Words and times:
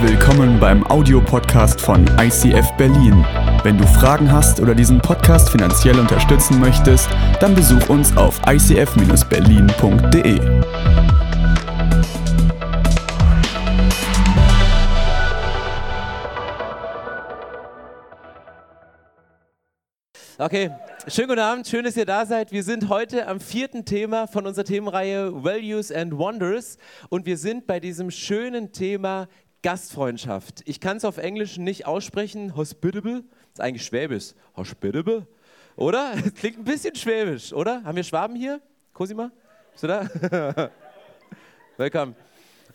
Willkommen 0.00 0.60
beim 0.60 0.86
Audiopodcast 0.86 1.80
von 1.80 2.06
ICF 2.20 2.70
Berlin. 2.76 3.26
Wenn 3.64 3.76
du 3.76 3.84
Fragen 3.84 4.30
hast 4.30 4.60
oder 4.60 4.72
diesen 4.72 5.00
Podcast 5.00 5.50
finanziell 5.50 5.98
unterstützen 5.98 6.60
möchtest, 6.60 7.08
dann 7.40 7.52
besuch 7.56 7.88
uns 7.88 8.16
auf 8.16 8.40
icf-berlin.de. 8.46 10.38
Okay, 20.40 20.70
schönen 21.08 21.28
guten 21.28 21.40
Abend, 21.40 21.66
schön, 21.66 21.84
dass 21.84 21.96
ihr 21.96 22.06
da 22.06 22.24
seid. 22.24 22.52
Wir 22.52 22.62
sind 22.62 22.88
heute 22.88 23.26
am 23.26 23.40
vierten 23.40 23.84
Thema 23.84 24.28
von 24.28 24.46
unserer 24.46 24.64
Themenreihe 24.64 25.42
Values 25.42 25.90
and 25.90 26.16
Wonders 26.16 26.78
und 27.08 27.26
wir 27.26 27.36
sind 27.36 27.66
bei 27.66 27.80
diesem 27.80 28.12
schönen 28.12 28.70
Thema 28.70 29.26
Gastfreundschaft. 29.62 30.62
Ich 30.66 30.80
kann 30.80 30.98
es 30.98 31.04
auf 31.04 31.18
Englisch 31.18 31.58
nicht 31.58 31.86
aussprechen, 31.86 32.54
hospitable, 32.54 33.24
ist 33.52 33.60
eigentlich 33.60 33.84
Schwäbisch. 33.84 34.34
Hospitable, 34.56 35.26
oder? 35.76 36.14
Klingt 36.36 36.58
ein 36.58 36.64
bisschen 36.64 36.94
schwäbisch, 36.94 37.52
oder? 37.52 37.82
Haben 37.84 37.96
wir 37.96 38.04
Schwaben 38.04 38.36
hier? 38.36 38.60
Cosima, 38.92 39.30
bist 39.72 39.84
du 39.84 39.88
da? 39.88 40.70
Willkommen. 41.76 42.27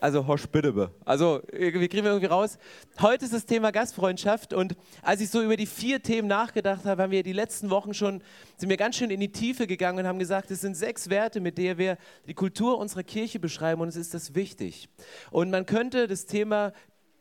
Also 0.03 0.27
hospitable. 0.27 0.91
Also 1.05 1.41
wir 1.49 1.71
kriegen 1.71 2.03
wir 2.03 2.11
irgendwie 2.11 2.25
raus. 2.25 2.57
Heute 2.99 3.23
ist 3.23 3.33
das 3.33 3.45
Thema 3.45 3.71
Gastfreundschaft 3.71 4.51
und 4.51 4.75
als 5.01 5.21
ich 5.21 5.29
so 5.29 5.41
über 5.41 5.55
die 5.55 5.65
vier 5.65 6.03
Themen 6.03 6.27
nachgedacht 6.27 6.83
habe, 6.83 7.03
haben 7.03 7.11
wir 7.11 7.23
die 7.23 7.31
letzten 7.31 7.69
Wochen 7.69 7.93
schon, 7.93 8.21
sind 8.57 8.67
wir 8.67 8.75
ganz 8.75 8.97
schön 8.97 9.11
in 9.11 9.21
die 9.21 9.31
Tiefe 9.31 9.65
gegangen 9.65 9.99
und 9.99 10.05
haben 10.05 10.19
gesagt, 10.19 10.51
es 10.51 10.59
sind 10.59 10.75
sechs 10.75 11.09
Werte, 11.09 11.39
mit 11.39 11.57
denen 11.57 11.77
wir 11.77 11.97
die 12.27 12.33
Kultur 12.33 12.79
unserer 12.79 13.03
Kirche 13.03 13.39
beschreiben 13.39 13.79
und 13.79 13.87
es 13.87 13.95
ist 13.95 14.13
das 14.13 14.35
wichtig. 14.35 14.89
Und 15.31 15.51
man 15.51 15.65
könnte 15.65 16.09
das 16.09 16.25
Thema 16.25 16.73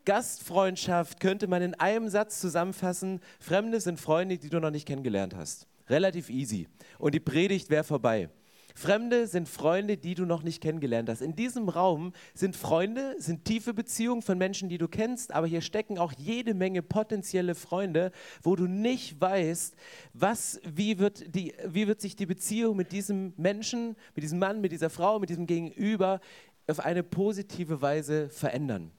Gastfreundschaft, 0.04 1.20
könnte 1.20 1.46
man 1.46 1.62
in 1.62 1.74
einem 1.74 2.08
Satz 2.08 2.40
zusammenfassen, 2.40 3.20
Fremde 3.38 3.80
sind 3.80 4.00
Freunde, 4.00 4.38
die 4.38 4.50
du 4.50 4.58
noch 4.58 4.72
nicht 4.72 4.88
kennengelernt 4.88 5.36
hast. 5.36 5.68
Relativ 5.88 6.30
easy. 6.30 6.66
Und 6.98 7.14
die 7.14 7.20
Predigt 7.20 7.70
wäre 7.70 7.84
vorbei. 7.84 8.28
Fremde 8.74 9.26
sind 9.26 9.48
Freunde, 9.48 9.96
die 9.96 10.14
du 10.14 10.24
noch 10.24 10.42
nicht 10.42 10.62
kennengelernt 10.62 11.08
hast. 11.08 11.22
In 11.22 11.36
diesem 11.36 11.68
Raum 11.68 12.12
sind 12.34 12.56
Freunde, 12.56 13.14
sind 13.18 13.44
tiefe 13.44 13.74
Beziehungen 13.74 14.22
von 14.22 14.38
Menschen, 14.38 14.68
die 14.68 14.78
du 14.78 14.88
kennst, 14.88 15.32
aber 15.32 15.46
hier 15.46 15.60
stecken 15.60 15.98
auch 15.98 16.12
jede 16.16 16.54
Menge 16.54 16.82
potenzielle 16.82 17.54
Freunde, 17.54 18.12
wo 18.42 18.56
du 18.56 18.66
nicht 18.66 19.20
weißt, 19.20 19.74
was, 20.14 20.60
wie, 20.64 20.98
wird 20.98 21.34
die, 21.34 21.54
wie 21.66 21.86
wird 21.86 22.00
sich 22.00 22.16
die 22.16 22.26
Beziehung 22.26 22.76
mit 22.76 22.92
diesem 22.92 23.32
Menschen, 23.36 23.96
mit 24.14 24.22
diesem 24.22 24.38
Mann, 24.38 24.60
mit 24.60 24.72
dieser 24.72 24.90
Frau, 24.90 25.18
mit 25.18 25.30
diesem 25.30 25.46
Gegenüber 25.46 26.20
auf 26.66 26.80
eine 26.80 27.02
positive 27.02 27.82
Weise 27.82 28.28
verändern. 28.28 28.90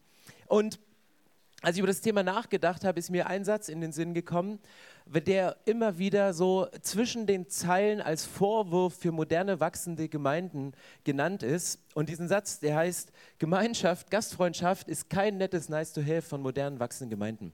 Und 0.48 0.80
als 1.64 1.78
ich 1.78 1.80
über 1.80 1.88
das 1.88 2.02
Thema 2.02 2.24
nachgedacht 2.24 2.84
habe, 2.84 3.00
ist 3.00 3.10
mir 3.10 3.28
ein 3.28 3.46
Satz 3.46 3.70
in 3.70 3.80
den 3.80 3.94
Sinn 3.94 4.14
gekommen, 4.14 4.60
der 5.06 5.58
immer 5.66 5.98
wieder 5.98 6.34
so 6.34 6.68
zwischen 6.82 7.28
den 7.28 7.48
Zeilen 7.50 8.02
als 8.02 8.26
Vorwurf 8.26 8.96
für 8.96 9.12
moderne 9.12 9.60
wachsende 9.60 10.10
Gemeinden 10.10 10.74
genannt 11.04 11.44
ist. 11.44 11.80
Und 11.94 12.10
diesen 12.10 12.28
Satz, 12.28 12.60
der 12.60 12.76
heißt, 12.76 13.12
Gemeinschaft, 13.38 14.12
Gastfreundschaft 14.12 14.88
ist 14.88 15.10
kein 15.10 15.38
nettes 15.38 15.70
Nice-to-have 15.70 16.22
von 16.22 16.42
modernen 16.42 16.80
wachsenden 16.80 17.10
Gemeinden. 17.10 17.54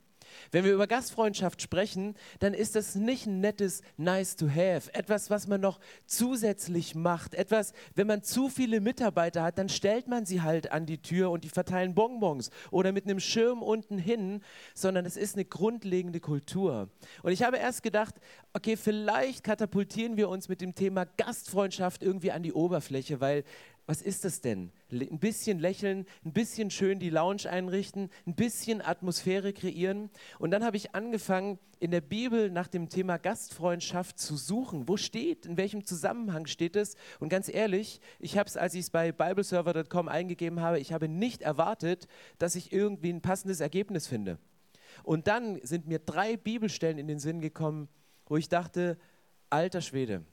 Wenn 0.51 0.65
wir 0.65 0.73
über 0.73 0.87
Gastfreundschaft 0.87 1.61
sprechen, 1.61 2.15
dann 2.39 2.53
ist 2.53 2.75
das 2.75 2.95
nicht 2.95 3.25
ein 3.25 3.39
nettes 3.39 3.81
Nice 3.97 4.35
to 4.35 4.47
have, 4.49 4.93
etwas, 4.93 5.29
was 5.29 5.47
man 5.47 5.61
noch 5.61 5.79
zusätzlich 6.05 6.95
macht, 6.95 7.35
etwas, 7.35 7.73
wenn 7.95 8.07
man 8.07 8.23
zu 8.23 8.49
viele 8.49 8.81
Mitarbeiter 8.81 9.43
hat, 9.43 9.57
dann 9.57 9.69
stellt 9.69 10.07
man 10.07 10.25
sie 10.25 10.41
halt 10.41 10.71
an 10.71 10.85
die 10.85 11.01
Tür 11.01 11.31
und 11.31 11.43
die 11.43 11.49
verteilen 11.49 11.95
Bonbons 11.95 12.49
oder 12.71 12.91
mit 12.91 13.05
einem 13.05 13.19
Schirm 13.19 13.61
unten 13.61 13.97
hin, 13.97 14.41
sondern 14.73 15.05
es 15.05 15.17
ist 15.17 15.35
eine 15.35 15.45
grundlegende 15.45 16.19
Kultur. 16.19 16.89
Und 17.23 17.31
ich 17.31 17.43
habe 17.43 17.57
erst 17.57 17.83
gedacht, 17.83 18.15
okay, 18.53 18.77
vielleicht 18.77 19.43
katapultieren 19.43 20.17
wir 20.17 20.29
uns 20.29 20.49
mit 20.49 20.61
dem 20.61 20.75
Thema 20.75 21.05
Gastfreundschaft 21.05 22.03
irgendwie 22.03 22.31
an 22.31 22.43
die 22.43 22.53
Oberfläche, 22.53 23.21
weil 23.21 23.43
was 23.89 24.03
ist 24.03 24.23
das 24.23 24.39
denn? 24.39 24.71
Ein 24.91 25.17
bisschen 25.17 25.57
lächeln, 25.57 26.05
ein 26.23 26.31
bisschen 26.31 26.69
schön 26.69 26.99
die 26.99 27.09
Lounge 27.09 27.49
einrichten, 27.49 28.11
ein 28.27 28.35
bisschen 28.35 28.83
Atmosphäre 28.83 29.51
kreieren. 29.51 30.11
Und 30.37 30.51
dann 30.51 30.63
habe 30.63 30.77
ich 30.77 30.93
angefangen, 30.93 31.57
in 31.79 31.89
der 31.89 32.01
Bibel 32.01 32.51
nach 32.51 32.67
dem 32.67 32.89
Thema 32.89 33.17
Gastfreundschaft 33.17 34.19
zu 34.19 34.37
suchen. 34.37 34.87
Wo 34.87 34.95
steht, 34.95 35.47
in 35.47 35.57
welchem 35.57 35.85
Zusammenhang 35.85 36.45
steht 36.45 36.75
es? 36.75 36.97
Und 37.19 37.29
ganz 37.29 37.49
ehrlich, 37.49 37.99
ich 38.19 38.37
habe 38.37 38.47
es, 38.47 38.57
als 38.57 38.75
ich 38.75 38.81
es 38.81 38.89
bei 38.91 39.11
bibleserver.com 39.11 40.07
eingegeben 40.07 40.61
habe, 40.61 40.79
ich 40.79 40.93
habe 40.93 41.07
nicht 41.07 41.41
erwartet, 41.41 42.07
dass 42.37 42.53
ich 42.53 42.71
irgendwie 42.71 43.11
ein 43.11 43.21
passendes 43.21 43.59
Ergebnis 43.59 44.05
finde. 44.05 44.37
Und 45.01 45.25
dann 45.25 45.59
sind 45.63 45.87
mir 45.87 45.97
drei 45.97 46.37
Bibelstellen 46.37 46.99
in 46.99 47.07
den 47.07 47.17
Sinn 47.17 47.41
gekommen, 47.41 47.87
wo 48.27 48.37
ich 48.37 48.49
dachte, 48.49 48.99
alter 49.49 49.81
Schwede, 49.81 50.25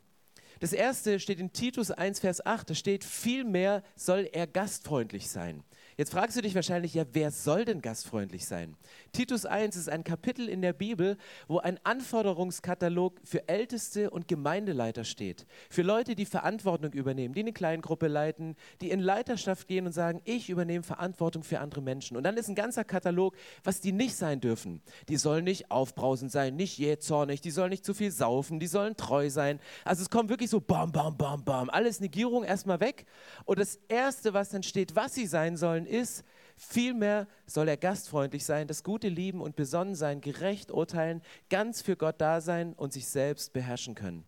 das 0.60 0.72
erste 0.72 1.20
steht 1.20 1.40
in 1.40 1.52
Titus 1.52 1.90
1, 1.90 2.20
Vers 2.20 2.44
8. 2.44 2.70
Da 2.70 2.74
steht, 2.74 3.04
vielmehr 3.04 3.82
soll 3.94 4.28
er 4.32 4.46
gastfreundlich 4.46 5.28
sein. 5.28 5.62
Jetzt 5.98 6.12
fragst 6.12 6.36
du 6.36 6.42
dich 6.42 6.54
wahrscheinlich, 6.54 6.92
ja, 6.92 7.04
wer 7.12 7.30
soll 7.30 7.64
denn 7.64 7.80
gastfreundlich 7.80 8.44
sein? 8.44 8.76
Titus 9.12 9.46
1 9.46 9.76
ist 9.76 9.88
ein 9.88 10.04
Kapitel 10.04 10.46
in 10.46 10.60
der 10.60 10.74
Bibel, 10.74 11.16
wo 11.48 11.58
ein 11.58 11.80
Anforderungskatalog 11.84 13.18
für 13.24 13.48
Älteste 13.48 14.10
und 14.10 14.28
Gemeindeleiter 14.28 15.04
steht. 15.04 15.46
Für 15.70 15.80
Leute, 15.80 16.14
die 16.14 16.26
Verantwortung 16.26 16.92
übernehmen, 16.92 17.32
die 17.32 17.40
eine 17.40 17.54
Kleingruppe 17.54 18.08
leiten, 18.08 18.56
die 18.82 18.90
in 18.90 19.00
Leiterschaft 19.00 19.68
gehen 19.68 19.86
und 19.86 19.92
sagen, 19.92 20.20
ich 20.26 20.50
übernehme 20.50 20.82
Verantwortung 20.82 21.42
für 21.42 21.60
andere 21.60 21.80
Menschen. 21.80 22.18
Und 22.18 22.24
dann 22.24 22.36
ist 22.36 22.48
ein 22.48 22.54
ganzer 22.54 22.84
Katalog, 22.84 23.34
was 23.64 23.80
die 23.80 23.92
nicht 23.92 24.16
sein 24.16 24.42
dürfen. 24.42 24.82
Die 25.08 25.16
sollen 25.16 25.44
nicht 25.44 25.70
aufbrausend 25.70 26.30
sein, 26.30 26.56
nicht 26.56 26.76
jähzornig, 26.76 27.40
die 27.40 27.50
sollen 27.50 27.70
nicht 27.70 27.86
zu 27.86 27.94
viel 27.94 28.10
saufen, 28.10 28.60
die 28.60 28.66
sollen 28.66 28.98
treu 28.98 29.30
sein. 29.30 29.60
Also 29.82 30.02
es 30.02 30.10
kommt 30.10 30.28
wirklich 30.28 30.50
so 30.50 30.60
bam, 30.60 30.92
bam, 30.92 31.16
bam, 31.16 31.42
bam, 31.42 31.70
alles 31.70 32.00
Negierung 32.00 32.44
erstmal 32.44 32.80
weg. 32.80 33.06
Und 33.46 33.58
das 33.58 33.76
Erste, 33.88 34.34
was 34.34 34.50
dann 34.50 34.62
steht, 34.62 34.94
was 34.94 35.14
sie 35.14 35.24
sein 35.24 35.56
sollen, 35.56 35.85
ist, 35.86 36.24
vielmehr 36.56 37.26
soll 37.46 37.68
er 37.68 37.76
gastfreundlich 37.76 38.44
sein, 38.44 38.66
das 38.66 38.82
Gute 38.82 39.08
lieben 39.08 39.40
und 39.40 39.56
besonnen 39.56 39.94
sein, 39.94 40.20
gerecht 40.20 40.70
urteilen, 40.70 41.22
ganz 41.50 41.82
für 41.82 41.96
Gott 41.96 42.20
da 42.20 42.40
sein 42.40 42.72
und 42.74 42.92
sich 42.92 43.06
selbst 43.08 43.52
beherrschen 43.52 43.94
können. 43.94 44.24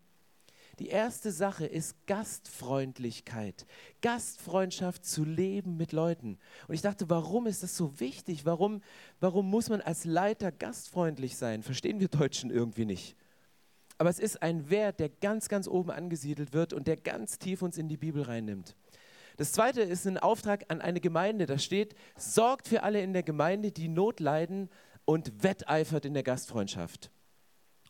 Die 0.79 0.89
erste 0.89 1.33
Sache 1.33 1.67
ist 1.67 1.97
Gastfreundlichkeit, 2.07 3.67
Gastfreundschaft 4.01 5.05
zu 5.05 5.25
leben 5.25 5.77
mit 5.77 5.91
Leuten. 5.91 6.39
Und 6.69 6.75
ich 6.75 6.83
dachte, 6.83 7.11
warum 7.11 7.49
ist 7.49 7.65
das 7.65 7.77
so 7.77 7.99
wichtig? 7.99 8.45
Warum, 8.45 8.81
warum 9.19 9.51
muss 9.51 9.71
man 9.71 9.81
als 9.81 10.05
Leiter 10.05 10.53
gastfreundlich 10.53 11.37
sein? 11.37 11.65
Verstehen 11.65 11.99
wir 11.99 12.09
Deutschen 12.09 12.51
irgendwie 12.51 12.85
nicht. 12.85 13.17
Aber 13.99 14.11
es 14.11 14.21
ist 14.21 14.41
ein 14.43 14.71
Wert, 14.71 15.01
der 15.01 15.09
ganz, 15.09 15.49
ganz 15.49 15.67
oben 15.67 15.91
angesiedelt 15.91 16.53
wird 16.53 16.73
und 16.73 16.87
der 16.87 16.97
ganz 16.97 17.41
tief 17.41 17.63
uns 17.63 17.77
in 17.77 17.89
die 17.89 17.97
Bibel 17.97 18.23
reinnimmt. 18.23 18.77
Das 19.39 19.53
zweite 19.53 19.83
ist 19.83 20.05
ein 20.05 20.19
Auftrag 20.19 20.65
an 20.69 20.81
eine 20.81 21.01
Gemeinde. 21.01 21.47
Da 21.47 21.59
steht, 21.59 21.95
sorgt 22.17 22.67
für 22.67 22.83
alle 22.83 23.01
in 23.01 23.13
der 23.13 23.23
Gemeinde, 23.23 23.71
die 23.71 23.87
Not 23.87 24.19
leiden 24.19 24.69
und 25.05 25.45
wetteifert 25.45 26.05
in 26.05 26.13
der 26.13 26.25
Gastfreundschaft. 26.25 27.13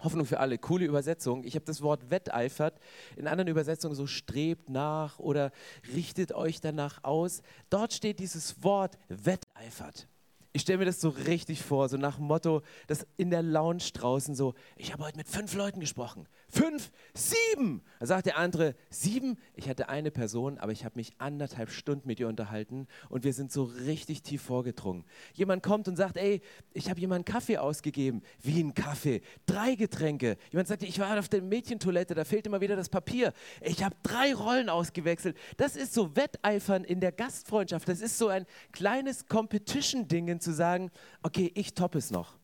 Hoffnung 0.00 0.26
für 0.26 0.40
alle, 0.40 0.58
coole 0.58 0.84
Übersetzung. 0.84 1.44
Ich 1.44 1.54
habe 1.54 1.64
das 1.64 1.80
Wort 1.80 2.10
wetteifert 2.10 2.78
in 3.16 3.26
anderen 3.26 3.48
Übersetzungen 3.48 3.94
so 3.94 4.06
strebt 4.06 4.68
nach 4.68 5.18
oder 5.18 5.50
richtet 5.94 6.32
euch 6.32 6.60
danach 6.60 7.02
aus. 7.02 7.40
Dort 7.70 7.94
steht 7.94 8.18
dieses 8.20 8.62
Wort 8.62 8.98
wetteifert. 9.08 10.06
Ich 10.52 10.62
stelle 10.62 10.78
mir 10.78 10.84
das 10.84 11.00
so 11.00 11.08
richtig 11.08 11.62
vor, 11.62 11.88
so 11.88 11.96
nach 11.96 12.16
dem 12.16 12.26
Motto, 12.26 12.62
dass 12.88 13.06
in 13.16 13.30
der 13.30 13.42
Lounge 13.42 13.90
draußen 13.94 14.34
so, 14.34 14.54
ich 14.76 14.92
habe 14.92 15.04
heute 15.04 15.16
mit 15.16 15.28
fünf 15.28 15.54
Leuten 15.54 15.80
gesprochen. 15.80 16.28
Fünf, 16.50 16.90
sieben. 17.12 17.82
Da 18.00 18.06
sagt 18.06 18.24
der 18.24 18.38
andere, 18.38 18.74
sieben? 18.88 19.36
Ich 19.54 19.68
hatte 19.68 19.90
eine 19.90 20.10
Person, 20.10 20.56
aber 20.56 20.72
ich 20.72 20.84
habe 20.86 20.96
mich 20.96 21.12
anderthalb 21.18 21.70
Stunden 21.70 22.08
mit 22.08 22.20
ihr 22.20 22.28
unterhalten 22.28 22.86
und 23.10 23.24
wir 23.24 23.34
sind 23.34 23.52
so 23.52 23.64
richtig 23.64 24.22
tief 24.22 24.40
vorgedrungen. 24.40 25.04
Jemand 25.34 25.62
kommt 25.62 25.88
und 25.88 25.96
sagt, 25.96 26.16
ey, 26.16 26.40
ich 26.72 26.88
habe 26.88 27.00
jemandem 27.00 27.30
Kaffee 27.30 27.58
ausgegeben. 27.58 28.22
Wie 28.42 28.62
ein 28.62 28.72
Kaffee? 28.72 29.20
Drei 29.44 29.74
Getränke. 29.74 30.38
Jemand 30.50 30.68
sagt, 30.68 30.82
ich 30.84 30.98
war 30.98 31.18
auf 31.18 31.28
der 31.28 31.42
Mädchentoilette, 31.42 32.14
da 32.14 32.24
fehlt 32.24 32.46
immer 32.46 32.62
wieder 32.62 32.76
das 32.76 32.88
Papier. 32.88 33.34
Ich 33.60 33.84
habe 33.84 33.96
drei 34.02 34.32
Rollen 34.32 34.70
ausgewechselt. 34.70 35.36
Das 35.58 35.76
ist 35.76 35.92
so 35.92 36.16
Wetteifern 36.16 36.84
in 36.84 37.00
der 37.00 37.12
Gastfreundschaft. 37.12 37.86
Das 37.88 38.00
ist 38.00 38.16
so 38.16 38.28
ein 38.28 38.46
kleines 38.72 39.26
Competition-Ding 39.26 40.40
zu 40.40 40.54
sagen, 40.54 40.90
okay, 41.22 41.52
ich 41.54 41.74
toppe 41.74 41.98
es 41.98 42.10
noch. 42.10 42.38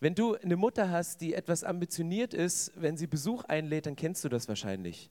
Wenn 0.00 0.14
du 0.14 0.36
eine 0.36 0.56
Mutter 0.56 0.90
hast, 0.90 1.20
die 1.20 1.34
etwas 1.34 1.64
ambitioniert 1.64 2.32
ist, 2.32 2.70
wenn 2.76 2.96
sie 2.96 3.08
Besuch 3.08 3.44
einlädt, 3.44 3.86
dann 3.86 3.96
kennst 3.96 4.22
du 4.24 4.28
das 4.28 4.46
wahrscheinlich. 4.46 5.10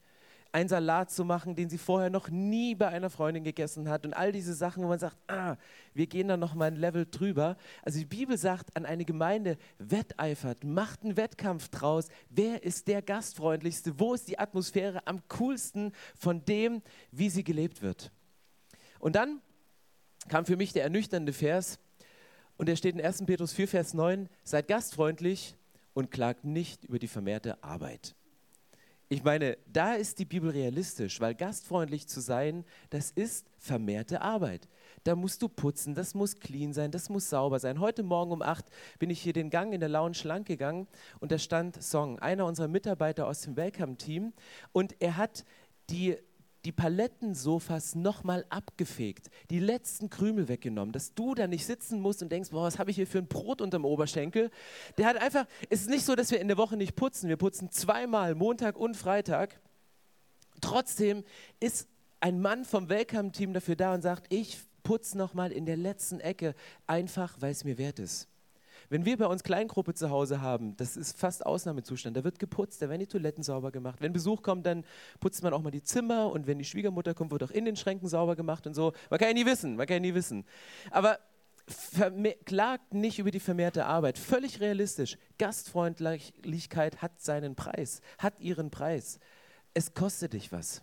Einen 0.53 0.69
Salat 0.69 1.11
zu 1.11 1.25
machen, 1.25 1.55
den 1.55 1.69
sie 1.69 1.77
vorher 1.77 2.09
noch 2.09 2.29
nie 2.29 2.73
bei 2.73 2.87
einer 2.87 3.09
Freundin 3.09 3.43
gegessen 3.43 3.89
hat 3.89 4.05
und 4.05 4.13
all 4.13 4.31
diese 4.31 4.53
Sachen, 4.53 4.81
wo 4.81 4.87
man 4.87 4.97
sagt, 4.97 5.17
ah, 5.27 5.57
wir 5.93 6.07
gehen 6.07 6.29
da 6.29 6.37
noch 6.37 6.55
mal 6.55 6.67
ein 6.67 6.77
Level 6.77 7.05
drüber. 7.05 7.57
Also 7.83 7.99
die 7.99 8.05
Bibel 8.05 8.37
sagt 8.37 8.77
an 8.77 8.85
eine 8.85 9.03
Gemeinde, 9.03 9.57
wetteifert, 9.77 10.63
macht 10.63 11.03
einen 11.03 11.17
Wettkampf 11.17 11.67
draus. 11.67 12.07
Wer 12.29 12.63
ist 12.63 12.87
der 12.87 13.01
gastfreundlichste? 13.01 13.99
Wo 13.99 14.13
ist 14.13 14.29
die 14.29 14.39
Atmosphäre 14.39 15.05
am 15.05 15.21
coolsten 15.27 15.91
von 16.15 16.45
dem, 16.45 16.81
wie 17.11 17.29
sie 17.29 17.43
gelebt 17.43 17.81
wird? 17.81 18.13
Und 18.99 19.17
dann 19.17 19.41
kam 20.29 20.45
für 20.45 20.55
mich 20.55 20.71
der 20.71 20.83
ernüchternde 20.83 21.33
Vers, 21.33 21.77
Und 22.57 22.69
er 22.69 22.75
steht 22.75 22.95
in 22.95 23.01
1. 23.01 23.25
Petrus 23.25 23.53
4, 23.53 23.67
Vers 23.67 23.93
9, 23.93 24.29
seid 24.43 24.67
gastfreundlich 24.67 25.55
und 25.93 26.11
klagt 26.11 26.43
nicht 26.43 26.83
über 26.83 26.99
die 26.99 27.07
vermehrte 27.07 27.63
Arbeit. 27.63 28.15
Ich 29.09 29.23
meine, 29.23 29.57
da 29.71 29.93
ist 29.93 30.19
die 30.19 30.25
Bibel 30.25 30.49
realistisch, 30.49 31.21
weil 31.21 31.33
gastfreundlich 31.33 32.09
zu 32.09 32.19
sein, 32.19 32.65
das 32.89 33.11
ist 33.11 33.47
vermehrte 33.57 34.21
Arbeit. 34.21 34.67
Da 35.05 35.15
musst 35.15 35.41
du 35.41 35.47
putzen, 35.47 35.95
das 35.95 36.13
muss 36.13 36.39
clean 36.39 36.73
sein, 36.73 36.91
das 36.91 37.07
muss 37.07 37.29
sauber 37.29 37.59
sein. 37.59 37.79
Heute 37.79 38.03
Morgen 38.03 38.33
um 38.33 38.41
8 38.41 38.65
bin 38.99 39.09
ich 39.09 39.21
hier 39.21 39.31
den 39.31 39.49
Gang 39.49 39.73
in 39.73 39.79
der 39.79 39.87
Lounge 39.87 40.17
lang 40.23 40.43
gegangen 40.43 40.87
und 41.21 41.31
da 41.31 41.39
stand 41.39 41.81
Song, 41.81 42.19
einer 42.19 42.45
unserer 42.45 42.67
Mitarbeiter 42.67 43.27
aus 43.27 43.41
dem 43.41 43.55
Welcome-Team 43.55 44.33
und 44.73 44.95
er 44.99 45.15
hat 45.15 45.45
die 45.89 46.17
die 46.67 46.73
Palettensofas 46.73 47.95
nochmal 47.95 48.45
abgefegt, 48.49 49.29
die 49.49 49.61
letzten 49.61 50.09
Krümel 50.09 50.49
weggenommen, 50.49 50.91
dass 50.91 51.13
du 51.13 51.33
da 51.33 51.47
nicht 51.47 51.65
sitzen 51.65 52.01
musst 52.01 52.21
und 52.21 52.29
denkst, 52.29 52.49
boah, 52.49 52.63
was 52.63 52.77
habe 52.77 52.91
ich 52.91 52.97
hier 52.97 53.07
für 53.07 53.19
ein 53.19 53.27
Brot 53.27 53.61
unterm 53.61 53.85
Oberschenkel. 53.85 54.51
Der 54.97 55.05
hat 55.05 55.15
einfach, 55.15 55.45
es 55.69 55.79
ist 55.79 55.89
nicht 55.89 56.03
so, 56.03 56.13
dass 56.13 56.29
wir 56.29 56.41
in 56.41 56.49
der 56.49 56.57
Woche 56.57 56.75
nicht 56.75 56.97
putzen, 56.97 57.29
wir 57.29 57.37
putzen 57.37 57.71
zweimal, 57.71 58.35
Montag 58.35 58.75
und 58.75 58.97
Freitag. 58.97 59.61
Trotzdem 60.59 61.23
ist 61.61 61.87
ein 62.19 62.41
Mann 62.41 62.65
vom 62.65 62.89
Welcome-Team 62.89 63.53
dafür 63.53 63.77
da 63.77 63.93
und 63.93 64.01
sagt, 64.01 64.25
ich 64.27 64.59
putze 64.83 65.17
nochmal 65.17 65.53
in 65.53 65.65
der 65.65 65.77
letzten 65.77 66.19
Ecke, 66.19 66.53
einfach 66.85 67.37
weil 67.39 67.51
es 67.51 67.63
mir 67.63 67.77
wert 67.77 67.99
ist. 67.99 68.27
Wenn 68.89 69.05
wir 69.05 69.17
bei 69.17 69.25
uns 69.25 69.43
Kleingruppe 69.43 69.93
zu 69.93 70.09
Hause 70.09 70.41
haben, 70.41 70.75
das 70.77 70.95
ist 70.95 71.17
fast 71.17 71.45
Ausnahmezustand, 71.45 72.15
da 72.15 72.23
wird 72.23 72.39
geputzt, 72.39 72.81
da 72.81 72.89
werden 72.89 73.01
die 73.01 73.07
Toiletten 73.07 73.43
sauber 73.43 73.71
gemacht. 73.71 73.99
Wenn 74.01 74.13
Besuch 74.13 74.41
kommt, 74.41 74.65
dann 74.65 74.85
putzt 75.19 75.43
man 75.43 75.53
auch 75.53 75.61
mal 75.61 75.71
die 75.71 75.83
Zimmer 75.83 76.31
und 76.31 76.47
wenn 76.47 76.57
die 76.57 76.65
Schwiegermutter 76.65 77.13
kommt, 77.13 77.31
wird 77.31 77.43
auch 77.43 77.51
in 77.51 77.65
den 77.65 77.75
Schränken 77.75 78.07
sauber 78.07 78.35
gemacht 78.35 78.65
und 78.65 78.73
so. 78.73 78.93
Man 79.09 79.19
kann 79.19 79.29
ja 79.29 79.33
nie 79.33 79.45
wissen, 79.45 79.75
man 79.75 79.87
kann 79.87 79.95
ja 79.95 79.99
nie 79.99 80.13
wissen. 80.13 80.45
Aber 80.91 81.19
klagt 82.45 82.93
nicht 82.93 83.19
über 83.19 83.31
die 83.31 83.41
vermehrte 83.41 83.85
Arbeit. 83.85 84.17
Völlig 84.17 84.61
realistisch. 84.61 85.17
Gastfreundlichkeit 85.37 87.01
hat 87.01 87.19
seinen 87.21 87.55
Preis, 87.55 88.01
hat 88.17 88.39
ihren 88.39 88.71
Preis. 88.71 89.19
Es 89.73 89.93
kostet 89.93 90.33
dich 90.33 90.51
was. 90.51 90.81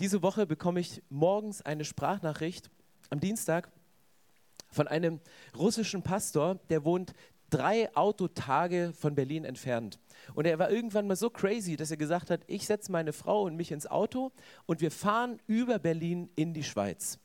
Diese 0.00 0.22
Woche 0.22 0.46
bekomme 0.46 0.80
ich 0.80 1.02
morgens 1.10 1.62
eine 1.62 1.84
Sprachnachricht 1.84 2.70
am 3.10 3.20
Dienstag 3.20 3.70
von 4.70 4.88
einem 4.88 5.20
russischen 5.56 6.02
Pastor, 6.02 6.56
der 6.68 6.84
wohnt 6.84 7.14
drei 7.50 7.94
Autotage 7.96 8.92
von 8.96 9.14
Berlin 9.14 9.44
entfernt. 9.44 9.98
Und 10.34 10.46
er 10.46 10.58
war 10.58 10.70
irgendwann 10.70 11.06
mal 11.06 11.16
so 11.16 11.30
crazy, 11.30 11.76
dass 11.76 11.90
er 11.90 11.96
gesagt 11.96 12.30
hat, 12.30 12.42
ich 12.46 12.66
setze 12.66 12.92
meine 12.92 13.12
Frau 13.12 13.42
und 13.42 13.56
mich 13.56 13.72
ins 13.72 13.86
Auto 13.86 14.32
und 14.66 14.80
wir 14.80 14.90
fahren 14.90 15.40
über 15.46 15.78
Berlin 15.78 16.30
in 16.36 16.54
die 16.54 16.62
Schweiz. 16.62 17.18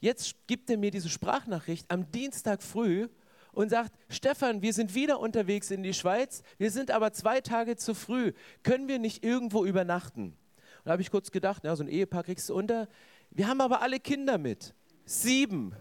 Jetzt 0.00 0.46
gibt 0.46 0.70
er 0.70 0.78
mir 0.78 0.90
diese 0.90 1.08
Sprachnachricht 1.08 1.90
am 1.90 2.10
Dienstag 2.10 2.62
früh 2.62 3.08
und 3.52 3.70
sagt, 3.70 3.92
Stefan, 4.08 4.62
wir 4.62 4.72
sind 4.72 4.94
wieder 4.94 5.20
unterwegs 5.20 5.70
in 5.70 5.82
die 5.82 5.94
Schweiz, 5.94 6.42
wir 6.58 6.70
sind 6.70 6.90
aber 6.90 7.12
zwei 7.12 7.40
Tage 7.40 7.76
zu 7.76 7.94
früh, 7.94 8.32
können 8.62 8.88
wir 8.88 8.98
nicht 8.98 9.24
irgendwo 9.24 9.64
übernachten? 9.64 10.36
Und 10.80 10.86
da 10.86 10.92
habe 10.92 11.02
ich 11.02 11.10
kurz 11.10 11.30
gedacht, 11.30 11.64
ja, 11.64 11.76
so 11.76 11.82
ein 11.82 11.88
Ehepaar 11.88 12.24
kriegst 12.24 12.48
du 12.48 12.54
unter. 12.54 12.88
Wir 13.30 13.48
haben 13.48 13.60
aber 13.60 13.82
alle 13.82 14.00
Kinder 14.00 14.38
mit. 14.38 14.74
Sieben. 15.04 15.74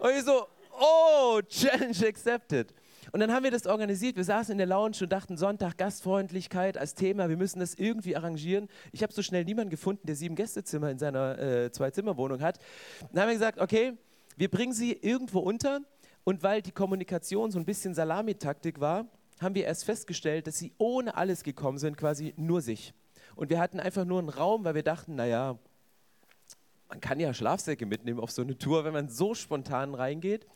Und 0.00 0.10
ich 0.16 0.24
so, 0.24 0.46
oh, 0.80 1.40
Challenge 1.46 2.06
accepted. 2.08 2.72
Und 3.12 3.20
dann 3.20 3.32
haben 3.32 3.44
wir 3.44 3.50
das 3.50 3.66
organisiert. 3.66 4.16
Wir 4.16 4.24
saßen 4.24 4.52
in 4.52 4.58
der 4.58 4.66
Lounge 4.66 4.96
und 5.02 5.12
dachten, 5.12 5.36
Sonntag 5.36 5.76
Gastfreundlichkeit 5.76 6.78
als 6.78 6.94
Thema. 6.94 7.28
Wir 7.28 7.36
müssen 7.36 7.60
das 7.60 7.74
irgendwie 7.74 8.16
arrangieren. 8.16 8.68
Ich 8.92 9.02
habe 9.02 9.12
so 9.12 9.20
schnell 9.20 9.44
niemanden 9.44 9.70
gefunden, 9.70 10.06
der 10.06 10.16
sieben 10.16 10.36
Gästezimmer 10.36 10.90
in 10.90 10.98
seiner 10.98 11.38
äh, 11.38 11.70
Zwei-Zimmer-Wohnung 11.70 12.40
hat. 12.40 12.58
Dann 13.12 13.22
haben 13.22 13.28
wir 13.28 13.34
gesagt, 13.34 13.58
okay, 13.58 13.92
wir 14.36 14.50
bringen 14.50 14.72
sie 14.72 14.92
irgendwo 14.92 15.40
unter. 15.40 15.80
Und 16.24 16.42
weil 16.42 16.62
die 16.62 16.72
Kommunikation 16.72 17.50
so 17.50 17.58
ein 17.58 17.66
bisschen 17.66 17.92
Salamitaktik 17.92 18.80
war, 18.80 19.06
haben 19.38 19.54
wir 19.54 19.64
erst 19.64 19.84
festgestellt, 19.84 20.46
dass 20.46 20.58
sie 20.58 20.72
ohne 20.78 21.14
alles 21.14 21.42
gekommen 21.42 21.76
sind, 21.76 21.98
quasi 21.98 22.32
nur 22.38 22.62
sich. 22.62 22.94
Und 23.36 23.50
wir 23.50 23.60
hatten 23.60 23.80
einfach 23.80 24.06
nur 24.06 24.18
einen 24.18 24.30
Raum, 24.30 24.64
weil 24.64 24.74
wir 24.74 24.82
dachten, 24.82 25.14
naja, 25.14 25.58
man 26.90 27.00
kann 27.00 27.20
ja 27.20 27.32
Schlafsäcke 27.32 27.86
mitnehmen 27.86 28.20
auf 28.20 28.32
so 28.32 28.42
eine 28.42 28.58
Tour, 28.58 28.84
wenn 28.84 28.92
man 28.92 29.08
so 29.08 29.34
spontan 29.34 29.94
reingeht. 29.94 30.46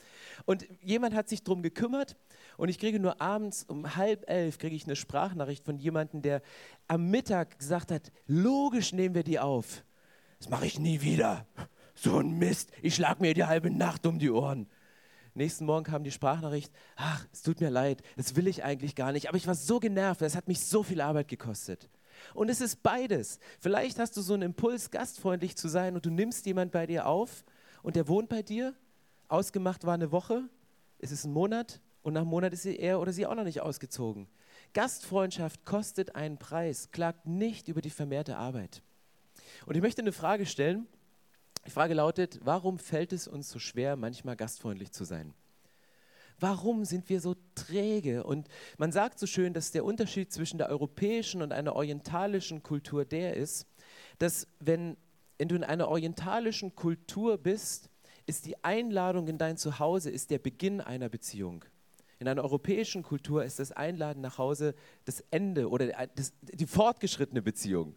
Und 0.45 0.67
jemand 0.83 1.15
hat 1.15 1.29
sich 1.29 1.45
darum 1.45 1.63
gekümmert 1.63 2.17
und 2.57 2.69
ich 2.69 2.79
kriege 2.79 2.99
nur 2.99 3.21
abends 3.21 3.65
um 3.65 3.97
halb 3.97 4.29
elf 4.29 4.59
kriege 4.59 4.75
ich 4.75 4.85
eine 4.85 4.97
Sprachnachricht 4.97 5.65
von 5.65 5.79
jemandem, 5.79 6.23
der 6.23 6.43
am 6.89 7.09
Mittag 7.11 7.59
gesagt 7.59 7.93
hat, 7.93 8.11
logisch 8.27 8.93
nehmen 8.93 9.15
wir 9.15 9.23
die 9.23 9.39
auf. 9.39 9.85
Das 10.39 10.49
mache 10.49 10.67
ich 10.67 10.79
nie 10.79 11.01
wieder. 11.01 11.47
So 11.95 12.19
ein 12.19 12.33
Mist. 12.39 12.73
Ich 12.83 12.97
schlag 12.97 13.21
mir 13.21 13.35
die 13.35 13.45
halbe 13.45 13.71
Nacht 13.71 14.05
um 14.05 14.19
die 14.19 14.31
Ohren. 14.31 14.67
Nächsten 15.35 15.65
Morgen 15.65 15.85
kam 15.85 16.05
die 16.05 16.11
Sprachnachricht, 16.11 16.73
ach, 16.97 17.25
es 17.33 17.43
tut 17.43 17.61
mir 17.61 17.71
leid, 17.71 18.03
das 18.17 18.37
will 18.37 18.47
ich 18.47 18.63
eigentlich 18.63 18.95
gar 18.95 19.11
nicht, 19.11 19.29
aber 19.29 19.37
ich 19.37 19.49
war 19.49 19.57
so 19.57 19.81
genervt, 19.81 20.23
es 20.23 20.37
hat 20.37 20.47
mich 20.47 20.61
so 20.61 20.85
viel 20.85 21.01
Arbeit 21.01 21.27
gekostet. 21.27 21.89
Und 22.32 22.49
es 22.49 22.61
ist 22.61 22.82
beides. 22.82 23.38
Vielleicht 23.61 23.99
hast 23.99 24.17
du 24.17 24.23
so 24.23 24.35
einen 24.35 24.43
Impuls, 24.43 24.91
gastfreundlich 24.91 25.56
zu 25.56 25.69
sein 25.69 25.94
und 25.94 26.06
du 26.06 26.11
nimmst 26.11 26.47
jemand 26.47 26.73
bei 26.73 26.87
dir 26.87 27.06
auf 27.06 27.44
und 27.82 27.97
der 27.97 28.09
wohnt 28.09 28.29
bei 28.29 28.43
dir. 28.43 28.75
Ausgemacht 29.29 29.85
war 29.85 29.94
eine 29.94 30.12
Woche, 30.12 30.49
es 30.99 31.12
ist 31.12 31.25
ein 31.25 31.32
Monat 31.32 31.81
und 32.03 32.15
nach 32.15 32.23
einem 32.23 32.31
Monat 32.31 32.53
ist 32.53 32.67
er 32.67 33.00
oder 33.00 33.12
sie 33.12 33.26
auch 33.26 33.35
noch 33.35 33.44
nicht 33.44 33.61
ausgezogen. 33.61 34.29
Gastfreundschaft 34.73 35.65
kostet 35.65 36.15
einen 36.15 36.38
Preis, 36.38 36.91
klagt 36.91 37.26
nicht 37.26 37.69
über 37.69 37.81
die 37.81 37.91
vermehrte 37.91 38.37
Arbeit. 38.37 38.82
Und 39.67 39.77
ich 39.77 39.82
möchte 39.82 40.03
eine 40.03 40.12
Frage 40.12 40.47
stellen. 40.47 40.87
Die 41.67 41.70
Frage 41.70 41.94
lautet, 41.94 42.41
warum 42.44 42.79
fällt 42.79 43.12
es 43.12 43.27
uns 43.27 43.49
so 43.49 43.59
schwer, 43.59 43.97
manchmal 43.97 44.37
gastfreundlich 44.37 44.93
zu 44.93 45.05
sein? 45.05 45.32
Warum 46.44 46.85
sind 46.85 47.08
wir 47.08 47.23
so 47.23 47.37
träge? 47.55 48.23
Und 48.23 48.49
man 48.76 48.93
sagt 48.93 49.19
so 49.19 49.26
schön, 49.26 49.55
dass 49.55 49.70
der 49.70 49.82
Unterschied 49.82 50.31
zwischen 50.31 50.58
der 50.58 50.69
europäischen 50.69 51.41
und 51.41 51.55
einer 51.55 51.75
orientalischen 51.75 52.62
Kultur 52.62 53.06
der 53.06 53.35
ist, 53.35 53.67
dass 54.19 54.46
wenn, 54.61 54.99
wenn 55.38 55.49
du 55.49 55.55
in 55.55 55.64
einer 55.64 55.88
orientalischen 55.88 56.75
Kultur 56.75 57.38
bist, 57.38 57.88
ist 58.26 58.44
die 58.44 58.62
Einladung 58.62 59.26
in 59.26 59.38
dein 59.38 59.56
Zuhause 59.56 60.11
ist 60.11 60.31
der 60.31 60.38
Beginn 60.38 60.82
einer 60.82 61.08
Beziehung. 61.08 61.64
In 62.19 62.29
einer 62.29 62.44
europäischen 62.44 63.02
Kultur 63.02 63.43
ist 63.43 63.58
das 63.58 63.73
Einladen 63.73 64.20
nach 64.20 64.37
Hause 64.37 64.75
das 65.06 65.25
Ende 65.31 65.70
oder 65.70 65.87
das, 66.14 66.35
die 66.43 66.67
fortgeschrittene 66.67 67.41
Beziehung. 67.41 67.94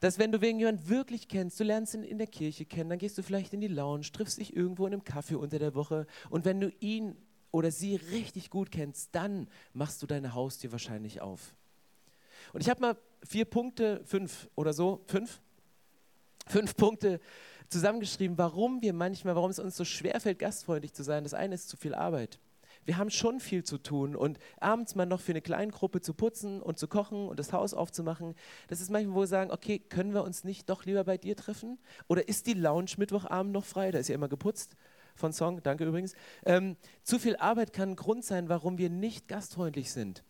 Dass 0.00 0.18
wenn 0.18 0.32
du 0.32 0.42
wegen 0.42 0.58
jemanden 0.58 0.86
wirklich 0.90 1.28
kennst, 1.28 1.58
du 1.60 1.64
lernst 1.64 1.94
ihn 1.94 2.02
in 2.02 2.18
der 2.18 2.26
Kirche 2.26 2.66
kennen, 2.66 2.90
dann 2.90 2.98
gehst 2.98 3.16
du 3.16 3.22
vielleicht 3.22 3.54
in 3.54 3.62
die 3.62 3.68
Lounge, 3.68 4.12
triffst 4.12 4.36
dich 4.36 4.54
irgendwo 4.54 4.86
in 4.86 4.92
einem 4.92 5.04
Kaffee 5.04 5.36
unter 5.36 5.58
der 5.58 5.74
Woche 5.74 6.06
und 6.28 6.44
wenn 6.44 6.60
du 6.60 6.70
ihn 6.80 7.16
oder 7.54 7.70
sie 7.70 7.94
richtig 7.94 8.50
gut 8.50 8.72
kennst, 8.72 9.10
dann 9.14 9.46
machst 9.74 10.02
du 10.02 10.08
deine 10.08 10.34
Haustür 10.34 10.72
wahrscheinlich 10.72 11.20
auf. 11.20 11.54
Und 12.52 12.62
ich 12.62 12.68
habe 12.68 12.80
mal 12.80 12.96
vier 13.22 13.44
Punkte, 13.44 14.02
fünf 14.04 14.48
oder 14.56 14.72
so, 14.72 15.04
fünf, 15.06 15.40
fünf 16.48 16.76
Punkte 16.76 17.20
zusammengeschrieben, 17.68 18.36
warum 18.38 18.82
wir 18.82 18.92
manchmal, 18.92 19.36
warum 19.36 19.52
es 19.52 19.60
uns 19.60 19.76
so 19.76 19.84
schwerfällt, 19.84 20.40
gastfreundlich 20.40 20.94
zu 20.94 21.04
sein. 21.04 21.22
Das 21.22 21.32
eine 21.32 21.54
ist 21.54 21.68
zu 21.68 21.76
viel 21.76 21.94
Arbeit. 21.94 22.40
Wir 22.86 22.96
haben 22.96 23.10
schon 23.10 23.38
viel 23.38 23.62
zu 23.62 23.78
tun 23.78 24.16
und 24.16 24.40
abends 24.58 24.96
mal 24.96 25.06
noch 25.06 25.20
für 25.20 25.30
eine 25.30 25.40
kleine 25.40 25.70
Gruppe 25.70 26.00
zu 26.00 26.12
putzen 26.12 26.60
und 26.60 26.80
zu 26.80 26.88
kochen 26.88 27.28
und 27.28 27.38
das 27.38 27.52
Haus 27.52 27.72
aufzumachen, 27.72 28.34
das 28.66 28.80
ist 28.80 28.90
manchmal, 28.90 29.14
wo 29.14 29.20
wir 29.20 29.26
sagen, 29.28 29.52
okay, 29.52 29.78
können 29.78 30.12
wir 30.12 30.24
uns 30.24 30.42
nicht 30.42 30.68
doch 30.68 30.86
lieber 30.86 31.04
bei 31.04 31.18
dir 31.18 31.36
treffen? 31.36 31.78
Oder 32.08 32.28
ist 32.28 32.48
die 32.48 32.54
Lounge 32.54 32.90
Mittwochabend 32.96 33.52
noch 33.52 33.64
frei? 33.64 33.92
Da 33.92 34.00
ist 34.00 34.08
ja 34.08 34.16
immer 34.16 34.28
geputzt 34.28 34.76
von 35.14 35.32
Song, 35.32 35.62
danke 35.62 35.84
übrigens. 35.84 36.14
Ähm, 36.44 36.76
zu 37.02 37.18
viel 37.18 37.36
Arbeit 37.36 37.72
kann 37.72 37.90
ein 37.90 37.96
Grund 37.96 38.24
sein, 38.24 38.48
warum 38.48 38.78
wir 38.78 38.90
nicht 38.90 39.28
gastfreundlich 39.28 39.92
sind. 39.92 40.24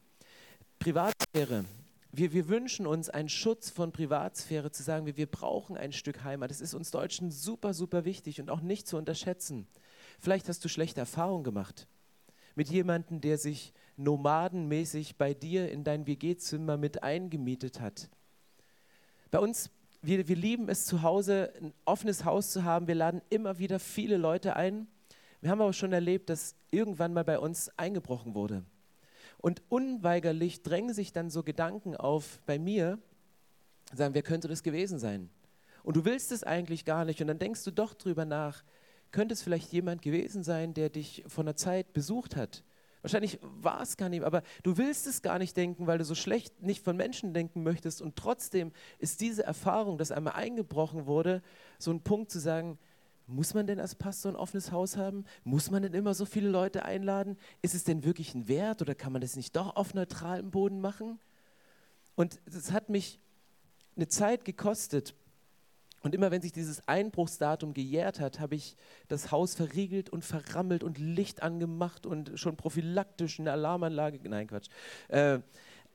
Privatsphäre. 0.79 1.65
Wir, 2.13 2.33
wir 2.33 2.49
wünschen 2.49 2.87
uns 2.87 3.09
einen 3.09 3.29
Schutz 3.29 3.71
von 3.71 3.91
Privatsphäre, 3.91 4.71
zu 4.71 4.83
sagen, 4.83 5.07
wir, 5.07 5.17
wir 5.17 5.27
brauchen 5.27 5.77
ein 5.77 5.93
Stück 5.93 6.23
Heimat. 6.23 6.51
Das 6.51 6.61
ist 6.61 6.75
uns 6.75 6.91
Deutschen 6.91 7.31
super, 7.31 7.75
super 7.75 8.05
wichtig 8.05 8.41
und 8.41 8.51
auch 8.51 8.61
nicht 8.61 8.87
zu 8.87 8.97
unterschätzen. 8.97 9.67
Vielleicht 10.21 10.49
hast 10.49 10.65
du 10.65 10.69
schlechte 10.69 11.01
Erfahrungen 11.01 11.45
gemacht 11.45 11.89
mit 12.55 12.69
jemandem, 12.71 13.21
der 13.21 13.39
sich 13.39 13.73
nomadenmäßig 13.97 15.17
bei 15.17 15.35
dir 15.35 15.71
in 15.71 15.85
dein 15.85 16.07
WG-Zimmer 16.07 16.77
mit 16.77 17.03
eingemietet 17.03 17.81
hat. 17.81 18.09
Bei 19.31 19.39
uns 19.39 19.71
wir, 20.07 20.29
wir 20.29 20.37
lieben 20.37 20.69
es 20.69 20.87
zu 20.87 21.03
Hause, 21.03 21.53
ein 21.61 21.73
offenes 21.85 22.25
Haus 22.25 22.51
zu 22.51 22.65
haben. 22.65 22.87
Wir 22.87 22.95
laden 22.95 23.23
immer 23.31 23.59
wieder 23.59 23.79
viele 23.79 24.17
Leute 24.17 24.57
ein. 24.57 24.87
Wir 25.41 25.51
haben 25.51 25.61
aber 25.61 25.73
schon 25.73 25.93
erlebt, 25.93 26.31
dass 26.31 26.57
irgendwann 26.71 27.13
mal 27.13 27.25
bei 27.25 27.39
uns 27.39 27.71
eingebrochen 27.79 28.35
wurde. 28.35 28.65
Und 29.39 29.63
unweigerlich 29.69 30.63
drängen 30.63 30.95
sich 30.95 31.13
dann 31.13 31.31
so 31.31 31.43
Gedanken 31.43 31.97
auf 31.97 32.41
bei 32.47 32.59
mir, 32.59 32.99
sagen, 33.93 34.15
wer 34.15 34.23
könnte 34.23 34.49
das 34.49 34.63
gewesen 34.63 34.99
sein? 34.99 35.31
Und 35.83 35.97
du 35.97 36.05
willst 36.05 36.33
es 36.33 36.45
eigentlich 36.45 36.85
gar 36.85 37.05
nicht. 37.05 37.21
Und 37.21 37.27
dann 37.27 37.39
denkst 37.39 37.63
du 37.65 37.71
doch 37.71 37.95
drüber 37.95 38.25
nach, 38.25 38.65
könnte 39.11 39.35
es 39.35 39.43
vielleicht 39.43 39.73
jemand 39.73 40.03
gewesen 40.03 40.43
sein, 40.43 40.75
der 40.75 40.89
dich 40.89 41.25
von 41.29 41.47
der 41.47 41.57
Zeit 41.57 41.93
besucht 41.93 42.37
hat? 42.37 42.65
Wahrscheinlich 43.05 43.39
war 43.43 43.83
es 43.83 43.99
gar 43.99 44.09
nicht, 44.09 44.25
aber 44.25 44.43
du 44.63 44.79
willst 44.79 45.07
es 45.07 45.21
gar 45.21 45.39
nicht 45.39 45.55
denken, 45.59 45.87
weil 45.87 45.99
du 45.99 46.07
so 46.07 46.15
schlecht 46.15 46.63
nicht 46.63 46.83
von 46.83 46.97
Menschen 46.97 47.35
denken 47.35 47.63
möchtest. 47.63 48.01
Und 48.01 48.17
trotzdem 48.17 48.73
ist 48.99 49.21
diese 49.21 49.45
Erfahrung, 49.45 49.99
dass 49.99 50.11
einmal 50.11 50.33
eingebrochen 50.33 51.05
wurde, 51.05 51.43
so 51.79 51.91
ein 51.91 52.01
Punkt 52.01 52.31
zu 52.31 52.39
sagen, 52.39 52.79
Muss 53.27 53.55
man 53.55 53.67
denn 53.67 53.81
als 53.81 53.95
Pastor 53.95 54.33
ein 54.33 54.37
offenes 54.37 54.71
Haus 54.71 54.97
haben? 54.97 55.25
Muss 55.45 55.71
man 55.71 55.83
denn 55.83 55.95
immer 55.95 56.13
so 56.13 56.27
viele 56.27 56.49
Leute 56.51 56.85
einladen? 56.85 57.39
Ist 57.63 57.75
es 57.75 57.85
denn 57.85 58.05
wirklich 58.05 58.35
ein 58.35 58.49
Wert 58.49 58.83
oder 58.83 58.95
kann 58.95 59.13
man 59.13 59.23
das 59.23 59.37
nicht 59.37 59.57
doch 59.57 59.77
auf 59.77 59.95
neutralem 59.95 60.51
Boden 60.51 60.81
machen? 60.81 61.19
Und 62.17 62.39
es 62.47 62.71
hat 62.71 62.91
mich 62.91 63.19
eine 63.97 64.09
Zeit 64.09 64.45
gekostet. 64.45 65.15
Und 66.05 66.15
immer 66.15 66.31
wenn 66.31 66.43
sich 66.43 66.53
dieses 66.53 66.87
Einbruchsdatum 66.87 67.73
gejährt 67.73 68.21
hat, 68.21 68.39
habe 68.39 68.57
ich 68.57 68.77
das 69.09 69.33
Haus 69.33 69.55
verriegelt 69.55 70.11
und 70.11 70.23
verrammelt 70.23 70.85
und 70.85 70.99
Licht 70.99 71.43
angemacht 71.43 72.05
und 72.05 72.39
schon 72.39 72.59
prophylaktisch 72.59 73.41
eine 73.41 73.53
Alarmanlage. 73.53 74.21
Nein, 74.29 74.47
Quatsch. 74.47 74.69
Äh, 75.09 75.39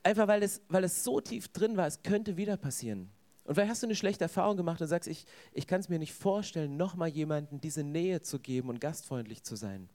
einfach 0.01 0.28
weil 0.28 0.42
es, 0.42 0.63
weil 0.68 0.84
es 0.84 1.04
so 1.04 1.22
tief 1.22 1.50
drin 1.50 1.78
war, 1.78 1.86
es 1.86 2.01
könnte 2.01 2.38
wieder 2.38 2.58
passieren. 2.58 3.12
Und 3.44 3.54
vielleicht 3.54 3.70
hast 3.70 3.84
du 3.84 3.88
eine 3.88 3.96
schlechte 3.96 4.24
Erfahrung 4.24 4.58
gemacht 4.58 4.82
und 4.82 4.88
sagst, 4.88 5.08
ich, 5.08 5.28
ich 5.54 5.68
kann 5.68 5.80
es 5.80 5.89
mir 5.89 6.00
nicht 6.00 6.13
vorstellen, 6.13 6.75
nochmal 6.75 7.10
jemandem 7.10 7.62
diese 7.62 7.84
Nähe 7.84 8.24
zu 8.24 8.39
geben 8.39 8.70
und 8.70 8.82
gastfreundlich 8.82 9.44
zu 9.44 9.56
sein. 9.56 9.89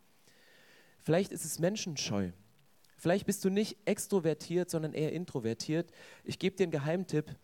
Vielleicht 1.03 1.33
ist 1.33 1.45
es 1.45 1.59
menschenscheu. 1.59 2.31
Vielleicht 2.99 3.27
bist 3.27 3.45
du 3.45 3.51
nicht 3.51 3.79
extrovertiert, 3.85 4.71
sondern 4.71 4.93
eher 4.93 5.13
introvertiert. 5.13 5.91
Ich 6.23 6.39
gebe 6.39 6.55
dir 6.55 6.63
einen 6.63 6.71
Geheimtipp, 6.71 7.35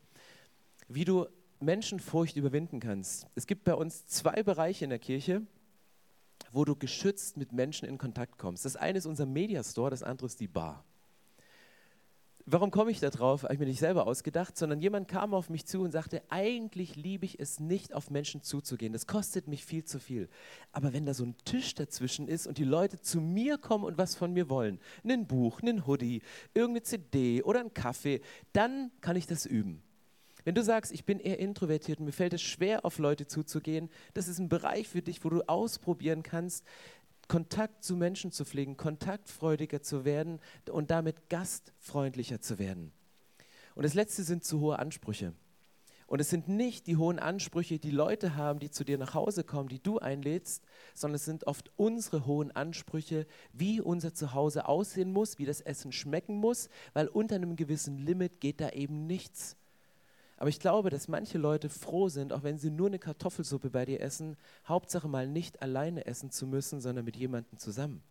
wie 0.87 1.05
du 1.05 1.27
Menschenfurcht 1.61 2.37
überwinden 2.37 2.81
kannst. 2.81 3.27
Es 3.35 3.47
gibt 3.47 3.65
bei 3.65 3.75
uns 3.75 4.07
zwei 4.07 4.43
Bereiche 4.43 4.85
in 4.85 4.91
der 4.91 4.99
Kirche, 4.99 5.43
wo 6.53 6.65
du 6.65 6.75
geschützt 6.75 7.37
mit 7.37 7.53
Menschen 7.53 7.87
in 7.87 7.99
Kontakt 7.99 8.39
kommst. 8.39 8.65
Das 8.65 8.77
eine 8.77 8.99
ist 8.99 9.07
unser 9.07 9.27
Mediastore, 9.27 9.91
das 9.91 10.03
andere 10.03 10.27
ist 10.27 10.41
die 10.41 10.49
Bar. 10.49 10.85
Warum 12.47 12.71
komme 12.71 12.91
ich 12.91 12.99
da 12.99 13.11
drauf? 13.11 13.45
Habe 13.45 13.55
ich 13.55 13.61
mir 13.61 13.67
nicht 13.67 13.79
selber 13.79 14.07
ausgedacht, 14.07 14.57
sondern 14.57 14.81
jemand 14.81 15.07
kam 15.07 15.35
auf 15.35 15.51
mich 15.51 15.67
zu 15.67 15.83
und 15.83 15.93
sagte, 15.93 16.23
eigentlich 16.31 16.97
liebe 16.97 17.25
ich 17.25 17.39
es 17.39 17.61
nicht, 17.61 17.95
auf 17.95 18.11
Menschen 18.11 18.43
zuzugehen. 18.43 18.93
Das 18.93 19.07
kostet 19.07 19.47
mich 19.47 19.65
viel 19.65 19.85
zu 19.85 20.01
viel. 20.01 20.29
Aber 20.73 20.93
wenn 20.93 21.07
da 21.07 21.15
so 21.15 21.25
ein 21.25 21.37
Tisch 21.45 21.75
dazwischen 21.77 22.27
ist 22.27 22.47
und 22.47 22.59
die 22.59 22.65
Leute 22.65 23.01
zu 23.01 23.21
mir 23.21 23.57
kommen 23.59 23.85
und 23.85 23.99
was 23.99 24.17
von 24.17 24.33
mir 24.33 24.49
wollen, 24.49 24.81
ein 25.05 25.27
Buch, 25.27 25.61
ein 25.63 25.87
Hoodie, 25.87 26.23
irgendeine 26.55 26.83
CD 26.83 27.43
oder 27.43 27.61
einen 27.61 27.75
Kaffee, 27.75 28.21
dann 28.53 28.91
kann 29.01 29.15
ich 29.15 29.27
das 29.27 29.47
üben. 29.47 29.83
Wenn 30.51 30.57
du 30.57 30.65
sagst, 30.65 30.91
ich 30.91 31.05
bin 31.05 31.21
eher 31.21 31.39
introvertiert 31.39 32.01
und 32.01 32.07
mir 32.07 32.13
fällt 32.13 32.33
es 32.33 32.43
schwer, 32.43 32.85
auf 32.85 32.99
Leute 32.99 33.29
zuzugehen, 33.29 33.89
das 34.15 34.27
ist 34.27 34.41
ein 34.41 34.49
Bereich 34.49 34.89
für 34.89 35.01
dich, 35.01 35.25
wo 35.25 35.29
du 35.29 35.43
ausprobieren 35.43 36.25
kannst, 36.25 36.65
Kontakt 37.29 37.85
zu 37.85 37.95
Menschen 37.95 38.33
zu 38.33 38.45
pflegen, 38.45 38.77
kontaktfreudiger 38.77 39.81
zu 39.81 40.05
werden 40.05 40.41
und 40.69 40.91
damit 40.91 41.29
gastfreundlicher 41.29 42.41
zu 42.41 42.59
werden. 42.59 42.91
Und 43.77 43.85
das 43.85 43.95
Letzte 43.95 44.25
sind 44.25 44.43
zu 44.43 44.59
hohe 44.59 44.81
Ansprüche. 44.81 45.35
Und 46.09 46.21
es 46.21 46.31
sind 46.31 46.49
nicht 46.49 46.89
die 46.89 46.97
hohen 46.97 47.21
Ansprüche, 47.21 47.79
die 47.79 47.93
Leute 47.93 48.35
haben, 48.35 48.59
die 48.59 48.73
zu 48.73 48.83
dir 48.83 48.99
nach 48.99 49.15
Hause 49.15 49.45
kommen, 49.45 49.69
die 49.69 49.81
du 49.81 50.01
einlädst, 50.01 50.65
sondern 50.95 51.15
es 51.15 51.27
sind 51.27 51.47
oft 51.47 51.71
unsere 51.77 52.27
hohen 52.27 52.51
Ansprüche, 52.51 53.29
wie 53.53 53.81
unser 53.81 54.15
Zuhause 54.15 54.67
aussehen 54.67 55.13
muss, 55.13 55.39
wie 55.39 55.47
das 55.47 55.61
Essen 55.61 55.93
schmecken 55.93 56.39
muss, 56.39 56.71
weil 56.93 57.07
unter 57.07 57.37
einem 57.37 57.55
gewissen 57.55 57.99
Limit 57.99 58.41
geht 58.41 58.61
da 58.61 58.71
eben 58.71 59.07
nichts. 59.07 59.57
Aber 60.41 60.49
ich 60.49 60.59
glaube, 60.59 60.89
dass 60.89 61.07
manche 61.07 61.37
Leute 61.37 61.69
froh 61.69 62.09
sind, 62.09 62.33
auch 62.33 62.43
wenn 62.43 62.57
sie 62.57 62.71
nur 62.71 62.87
eine 62.87 62.99
Kartoffelsuppe 62.99 63.69
bei 63.69 63.85
dir 63.85 64.01
essen, 64.01 64.39
Hauptsache 64.67 65.07
mal 65.07 65.29
nicht 65.29 65.61
alleine 65.61 66.07
essen 66.07 66.31
zu 66.31 66.47
müssen, 66.47 66.81
sondern 66.81 67.05
mit 67.05 67.15
jemandem 67.15 67.59
zusammen. 67.59 68.03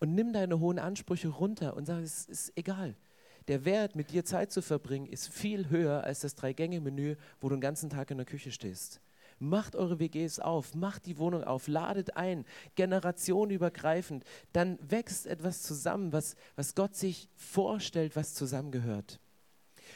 Und 0.00 0.16
nimm 0.16 0.32
deine 0.32 0.58
hohen 0.58 0.80
Ansprüche 0.80 1.28
runter 1.28 1.76
und 1.76 1.86
sag, 1.86 2.02
es 2.02 2.26
ist 2.26 2.52
egal. 2.56 2.96
Der 3.46 3.64
Wert, 3.64 3.94
mit 3.94 4.10
dir 4.10 4.24
Zeit 4.24 4.50
zu 4.50 4.62
verbringen, 4.62 5.06
ist 5.06 5.28
viel 5.28 5.70
höher 5.70 6.02
als 6.02 6.20
das 6.20 6.34
Drei-Gänge-Menü, 6.34 7.14
wo 7.40 7.48
du 7.48 7.54
den 7.54 7.60
ganzen 7.60 7.88
Tag 7.88 8.10
in 8.10 8.16
der 8.16 8.26
Küche 8.26 8.50
stehst. 8.50 9.00
Macht 9.38 9.76
eure 9.76 10.00
WGs 10.00 10.40
auf, 10.40 10.74
macht 10.74 11.06
die 11.06 11.18
Wohnung 11.18 11.44
auf, 11.44 11.68
ladet 11.68 12.16
ein, 12.16 12.44
generationenübergreifend. 12.74 14.24
Dann 14.52 14.76
wächst 14.82 15.28
etwas 15.28 15.62
zusammen, 15.62 16.12
was, 16.12 16.34
was 16.56 16.74
Gott 16.74 16.96
sich 16.96 17.28
vorstellt, 17.36 18.16
was 18.16 18.34
zusammengehört. 18.34 19.20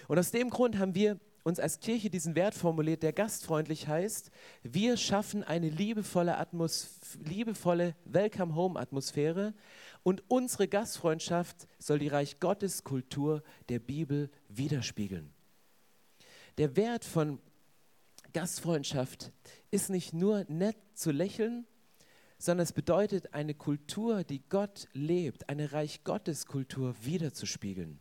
Und 0.08 0.18
aus 0.18 0.30
dem 0.30 0.50
Grund 0.50 0.78
haben 0.78 0.94
wir 0.94 1.20
uns 1.44 1.60
als 1.60 1.80
Kirche 1.80 2.10
diesen 2.10 2.34
Wert 2.34 2.54
formuliert, 2.54 3.02
der 3.02 3.12
gastfreundlich 3.12 3.86
heißt, 3.86 4.30
wir 4.62 4.96
schaffen 4.96 5.44
eine 5.44 5.68
liebevolle, 5.68 6.36
Atmos 6.36 6.98
liebevolle 7.24 7.94
Welcome-Home-Atmosphäre 8.06 9.54
und 10.02 10.24
unsere 10.28 10.66
Gastfreundschaft 10.66 11.68
soll 11.78 11.98
die 11.98 12.08
Reich 12.08 12.40
Gottes 12.40 12.84
Kultur 12.84 13.42
der 13.68 13.78
Bibel 13.78 14.30
widerspiegeln. 14.48 15.32
Der 16.56 16.74
Wert 16.74 17.04
von 17.04 17.38
Gastfreundschaft 18.32 19.30
ist 19.70 19.90
nicht 19.90 20.14
nur 20.14 20.44
nett 20.48 20.76
zu 20.94 21.12
lächeln, 21.12 21.66
sondern 22.38 22.64
es 22.64 22.72
bedeutet 22.72 23.34
eine 23.34 23.54
Kultur, 23.54 24.24
die 24.24 24.42
Gott 24.48 24.88
lebt, 24.92 25.48
eine 25.48 25.72
Reich 25.72 26.02
Gottes 26.04 26.46
Kultur 26.46 26.94
wiederzuspiegeln. 27.02 28.00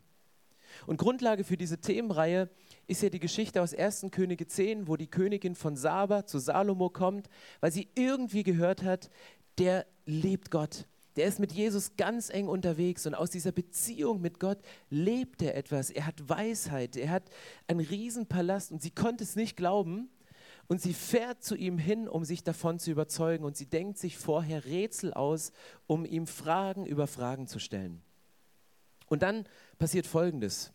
Und 0.86 0.98
Grundlage 0.98 1.44
für 1.44 1.58
diese 1.58 1.80
Themenreihe 1.80 2.50
ist 2.88 3.02
ja 3.02 3.10
die 3.10 3.20
Geschichte 3.20 3.62
aus 3.62 3.74
1. 3.74 4.08
Könige 4.12 4.48
10, 4.48 4.88
wo 4.88 4.96
die 4.96 5.08
Königin 5.08 5.56
von 5.56 5.76
Saba 5.76 6.26
zu 6.26 6.40
Salomo 6.40 6.90
kommt, 6.90 7.30
weil 7.60 7.72
sie 7.72 7.90
irgendwie 7.96 8.44
gehört 8.44 8.84
hat, 8.84 9.10
der 9.58 9.86
lebt 10.06 10.52
Gott. 10.52 10.86
Der 11.18 11.26
ist 11.26 11.40
mit 11.40 11.52
Jesus 11.52 11.98
ganz 11.98 12.30
eng 12.30 12.48
unterwegs 12.48 13.08
und 13.08 13.16
aus 13.16 13.32
dieser 13.32 13.52
Beziehung 13.52 14.22
mit 14.22 14.40
Gott 14.40 14.60
lebt 14.92 15.42
er 15.42 15.56
etwas. 15.56 15.90
Er 15.90 16.06
hat 16.06 16.30
Weisheit, 16.30 16.96
er 16.96 17.10
hat 17.10 17.24
einen 17.66 17.80
Riesenpalast 17.80 18.72
und 18.72 18.84
sie 18.84 18.92
konnte 18.92 19.24
es 19.24 19.36
nicht 19.36 19.58
glauben. 19.58 20.10
Und 20.68 20.82
sie 20.82 20.94
fährt 20.94 21.44
zu 21.44 21.56
ihm 21.56 21.78
hin, 21.78 22.10
um 22.10 22.26
sich 22.26 22.44
davon 22.44 22.78
zu 22.78 22.92
überzeugen. 22.92 23.46
Und 23.46 23.56
sie 23.56 23.68
denkt 23.68 23.98
sich 23.98 24.18
vorher 24.18 24.66
Rätsel 24.66 25.14
aus, 25.14 25.54
um 25.88 26.06
ihm 26.06 26.28
Fragen 26.28 26.86
über 26.86 27.08
Fragen 27.08 27.48
zu 27.48 27.58
stellen. 27.60 28.02
Und 29.08 29.24
dann 29.24 29.46
passiert 29.78 30.08
Folgendes. 30.08 30.72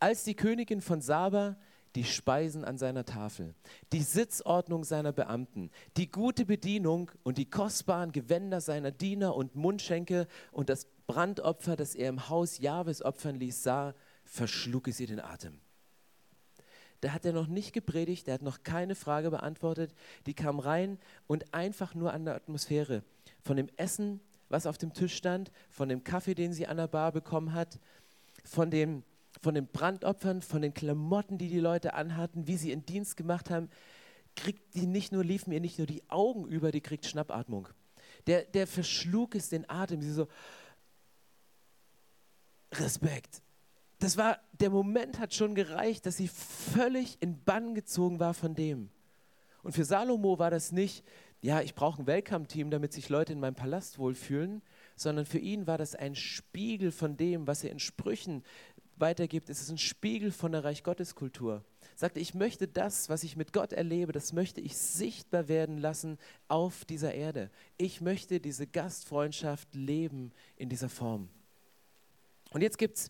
Als 0.00 0.24
die 0.24 0.34
Königin 0.34 0.80
von 0.80 1.00
Saba 1.00 1.56
die 1.94 2.04
Speisen 2.04 2.64
an 2.64 2.76
seiner 2.76 3.04
Tafel, 3.04 3.54
die 3.92 4.02
Sitzordnung 4.02 4.84
seiner 4.84 5.12
Beamten, 5.12 5.70
die 5.96 6.10
gute 6.10 6.44
Bedienung 6.44 7.10
und 7.22 7.38
die 7.38 7.48
kostbaren 7.48 8.10
Gewänder 8.10 8.60
seiner 8.60 8.90
Diener 8.90 9.36
und 9.36 9.54
Mundschenke 9.54 10.26
und 10.50 10.68
das 10.68 10.86
Brandopfer, 11.06 11.76
das 11.76 11.94
er 11.94 12.08
im 12.08 12.28
Haus 12.28 12.58
Jahwes 12.58 13.02
opfern 13.02 13.36
ließ, 13.36 13.62
sah, 13.62 13.94
verschlug 14.24 14.88
es 14.88 14.98
ihr 14.98 15.06
den 15.06 15.20
Atem. 15.20 15.60
Da 17.00 17.12
hat 17.12 17.26
er 17.26 17.32
noch 17.32 17.46
nicht 17.46 17.72
gepredigt, 17.72 18.26
er 18.28 18.34
hat 18.34 18.42
noch 18.42 18.62
keine 18.62 18.94
Frage 18.94 19.30
beantwortet. 19.30 19.94
Die 20.26 20.34
kam 20.34 20.58
rein 20.58 20.98
und 21.26 21.52
einfach 21.52 21.94
nur 21.94 22.12
an 22.12 22.24
der 22.24 22.34
Atmosphäre 22.34 23.02
von 23.42 23.56
dem 23.58 23.68
Essen, 23.76 24.20
was 24.48 24.66
auf 24.66 24.78
dem 24.78 24.94
Tisch 24.94 25.14
stand, 25.14 25.52
von 25.68 25.88
dem 25.88 26.02
Kaffee, 26.02 26.34
den 26.34 26.54
sie 26.54 26.66
an 26.66 26.78
der 26.78 26.88
Bar 26.88 27.12
bekommen 27.12 27.52
hat, 27.52 27.78
von, 28.44 28.70
dem, 28.70 29.02
von 29.40 29.54
den 29.54 29.66
Brandopfern, 29.66 30.42
von 30.42 30.62
den 30.62 30.74
Klamotten, 30.74 31.38
die 31.38 31.48
die 31.48 31.60
Leute 31.60 31.94
anhatten, 31.94 32.46
wie 32.46 32.56
sie 32.56 32.70
ihren 32.70 32.86
Dienst 32.86 33.16
gemacht 33.16 33.50
haben, 33.50 33.68
kriegt 34.36 34.74
die 34.74 34.86
nicht 34.86 35.12
nur, 35.12 35.24
liefen 35.24 35.52
ihr 35.52 35.60
nicht 35.60 35.78
nur 35.78 35.86
die 35.86 36.02
Augen 36.08 36.46
über, 36.46 36.72
die 36.72 36.80
kriegt 36.80 37.06
Schnappatmung. 37.06 37.68
Der, 38.26 38.44
der 38.44 38.66
verschlug 38.66 39.34
es 39.34 39.48
den 39.48 39.68
Atem. 39.68 40.00
Sie 40.00 40.12
so, 40.12 40.28
Respekt. 42.72 43.42
Das 43.98 44.16
war, 44.16 44.38
der 44.52 44.70
Moment 44.70 45.18
hat 45.18 45.34
schon 45.34 45.54
gereicht, 45.54 46.06
dass 46.06 46.16
sie 46.16 46.28
völlig 46.28 47.16
in 47.20 47.42
Bann 47.42 47.74
gezogen 47.74 48.18
war 48.18 48.34
von 48.34 48.54
dem. 48.54 48.90
Und 49.62 49.72
für 49.72 49.84
Salomo 49.84 50.38
war 50.38 50.50
das 50.50 50.72
nicht, 50.72 51.04
ja, 51.40 51.60
ich 51.60 51.74
brauche 51.74 52.02
ein 52.02 52.06
Welcome-Team, 52.06 52.70
damit 52.70 52.92
sich 52.92 53.08
Leute 53.08 53.32
in 53.32 53.40
meinem 53.40 53.54
Palast 53.54 53.98
wohlfühlen, 53.98 54.62
sondern 54.96 55.26
für 55.26 55.38
ihn 55.38 55.66
war 55.66 55.78
das 55.78 55.94
ein 55.94 56.14
Spiegel 56.14 56.90
von 56.90 57.16
dem, 57.16 57.46
was 57.46 57.64
er 57.64 57.70
in 57.70 57.78
Sprüchen 57.78 58.42
weitergibt. 58.96 59.50
Es 59.50 59.60
ist 59.60 59.70
ein 59.70 59.78
Spiegel 59.78 60.30
von 60.30 60.52
der 60.52 60.64
Reich 60.64 60.82
Gottes 60.82 61.14
Kultur. 61.14 61.64
Sagte, 61.96 62.20
ich 62.20 62.34
möchte 62.34 62.68
das, 62.68 63.08
was 63.08 63.24
ich 63.24 63.36
mit 63.36 63.52
Gott 63.52 63.72
erlebe, 63.72 64.12
das 64.12 64.32
möchte 64.32 64.60
ich 64.60 64.76
sichtbar 64.76 65.48
werden 65.48 65.78
lassen 65.78 66.18
auf 66.48 66.84
dieser 66.84 67.14
Erde. 67.14 67.50
Ich 67.76 68.00
möchte 68.00 68.40
diese 68.40 68.66
Gastfreundschaft 68.66 69.74
leben 69.74 70.32
in 70.56 70.68
dieser 70.68 70.88
Form. 70.88 71.28
Und 72.50 72.62
jetzt 72.62 72.78
gibt 72.78 72.96
es 72.96 73.08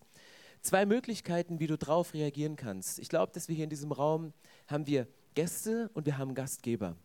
zwei 0.61 0.85
Möglichkeiten, 0.85 1.59
wie 1.59 1.67
du 1.67 1.77
darauf 1.77 2.13
reagieren 2.13 2.55
kannst. 2.55 2.99
Ich 2.99 3.09
glaube, 3.09 3.31
dass 3.33 3.47
wir 3.47 3.55
hier 3.55 3.65
in 3.65 3.69
diesem 3.69 3.91
Raum 3.91 4.33
haben 4.67 4.87
wir 4.87 5.07
Gäste 5.35 5.89
und 5.93 6.05
wir 6.05 6.17
haben 6.17 6.33
Gastgeber. 6.33 6.95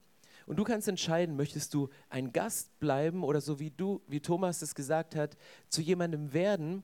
Und 0.46 0.58
du 0.58 0.64
kannst 0.64 0.88
entscheiden, 0.88 1.36
möchtest 1.36 1.74
du 1.74 1.88
ein 2.08 2.32
Gast 2.32 2.78
bleiben 2.80 3.22
oder 3.24 3.40
so 3.40 3.58
wie 3.58 3.70
du, 3.70 4.00
wie 4.06 4.20
Thomas 4.20 4.62
es 4.62 4.74
gesagt 4.74 5.14
hat, 5.14 5.36
zu 5.68 5.80
jemandem 5.82 6.32
werden, 6.32 6.82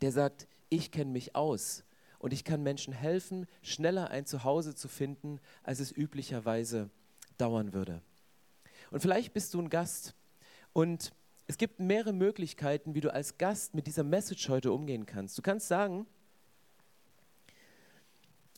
der 0.00 0.12
sagt, 0.12 0.46
ich 0.68 0.90
kenne 0.90 1.10
mich 1.10 1.34
aus 1.34 1.84
und 2.18 2.32
ich 2.32 2.44
kann 2.44 2.62
Menschen 2.62 2.92
helfen, 2.92 3.46
schneller 3.62 4.10
ein 4.10 4.26
Zuhause 4.26 4.74
zu 4.74 4.88
finden, 4.88 5.40
als 5.62 5.80
es 5.80 5.96
üblicherweise 5.96 6.90
dauern 7.38 7.72
würde. 7.72 8.02
Und 8.90 9.00
vielleicht 9.00 9.32
bist 9.32 9.54
du 9.54 9.60
ein 9.60 9.70
Gast 9.70 10.14
und 10.72 11.12
es 11.46 11.56
gibt 11.56 11.80
mehrere 11.80 12.12
Möglichkeiten, 12.12 12.94
wie 12.94 13.00
du 13.00 13.12
als 13.12 13.38
Gast 13.38 13.74
mit 13.74 13.86
dieser 13.86 14.04
Message 14.04 14.48
heute 14.48 14.72
umgehen 14.72 15.06
kannst. 15.06 15.38
Du 15.38 15.42
kannst 15.42 15.68
sagen, 15.68 16.06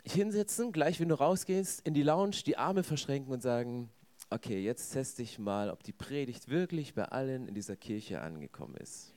hinsetzen, 0.05 0.73
gleich 0.73 1.01
wenn 1.01 1.09
du 1.09 1.15
rausgehst, 1.15 1.87
in 1.87 1.95
die 1.95 2.03
Lounge, 2.03 2.43
die 2.47 2.57
Arme 2.57 2.83
verschränken 2.83 3.33
und 3.33 3.43
sagen, 3.43 3.91
Okay, 4.33 4.63
jetzt 4.63 4.93
teste 4.93 5.25
ich 5.25 5.41
mal, 5.41 5.71
ob 5.71 5.83
die 5.83 5.93
Predigt 5.93 6.49
wirklich 6.49 6.95
bei 6.95 7.05
allen 7.07 7.49
in 7.49 7.55
dieser 7.55 7.75
Kirche 7.75 8.21
angekommen 8.21 8.77
ist. 8.77 9.13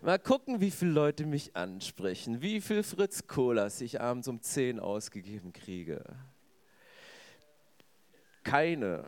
Mal 0.00 0.20
gucken, 0.20 0.60
wie 0.60 0.70
viele 0.70 0.92
Leute 0.92 1.26
mich 1.26 1.56
ansprechen, 1.56 2.40
wie 2.40 2.60
viel 2.60 2.84
Fritz 2.84 3.26
Colas 3.26 3.80
ich 3.80 4.00
abends 4.00 4.28
um 4.28 4.40
10 4.40 4.78
ausgegeben 4.78 5.52
kriege. 5.52 6.04
Keine. 8.44 9.04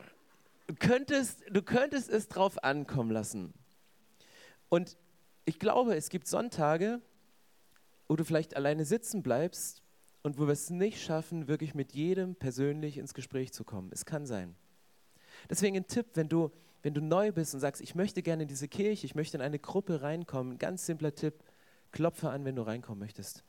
Du 0.66 0.74
könntest, 0.74 1.44
du 1.48 1.62
könntest 1.62 2.10
es 2.10 2.26
drauf 2.26 2.64
ankommen 2.64 3.12
lassen. 3.12 3.54
Und 4.68 4.96
ich 5.44 5.60
glaube, 5.60 5.94
es 5.94 6.08
gibt 6.08 6.26
Sonntage, 6.26 7.00
wo 8.08 8.16
du 8.16 8.24
vielleicht 8.24 8.56
alleine 8.56 8.84
sitzen 8.84 9.22
bleibst 9.22 9.83
und 10.24 10.38
wo 10.38 10.46
wir 10.46 10.54
es 10.54 10.70
nicht 10.70 11.02
schaffen, 11.02 11.48
wirklich 11.48 11.74
mit 11.74 11.92
jedem 11.92 12.34
persönlich 12.34 12.96
ins 12.96 13.12
Gespräch 13.12 13.52
zu 13.52 13.62
kommen. 13.62 13.90
Es 13.92 14.06
kann 14.06 14.26
sein. 14.26 14.56
Deswegen 15.50 15.76
ein 15.76 15.86
Tipp, 15.86 16.06
wenn 16.14 16.30
du, 16.30 16.50
wenn 16.82 16.94
du 16.94 17.02
neu 17.02 17.30
bist 17.30 17.52
und 17.52 17.60
sagst, 17.60 17.82
ich 17.82 17.94
möchte 17.94 18.22
gerne 18.22 18.44
in 18.44 18.48
diese 18.48 18.66
Kirche, 18.66 19.04
ich 19.04 19.14
möchte 19.14 19.36
in 19.36 19.42
eine 19.42 19.58
Gruppe 19.58 20.00
reinkommen, 20.00 20.56
ganz 20.56 20.86
simpler 20.86 21.14
Tipp, 21.14 21.44
klopfe 21.92 22.30
an, 22.30 22.44
wenn 22.46 22.56
du 22.56 22.62
reinkommen 22.62 23.00
möchtest. 23.00 23.44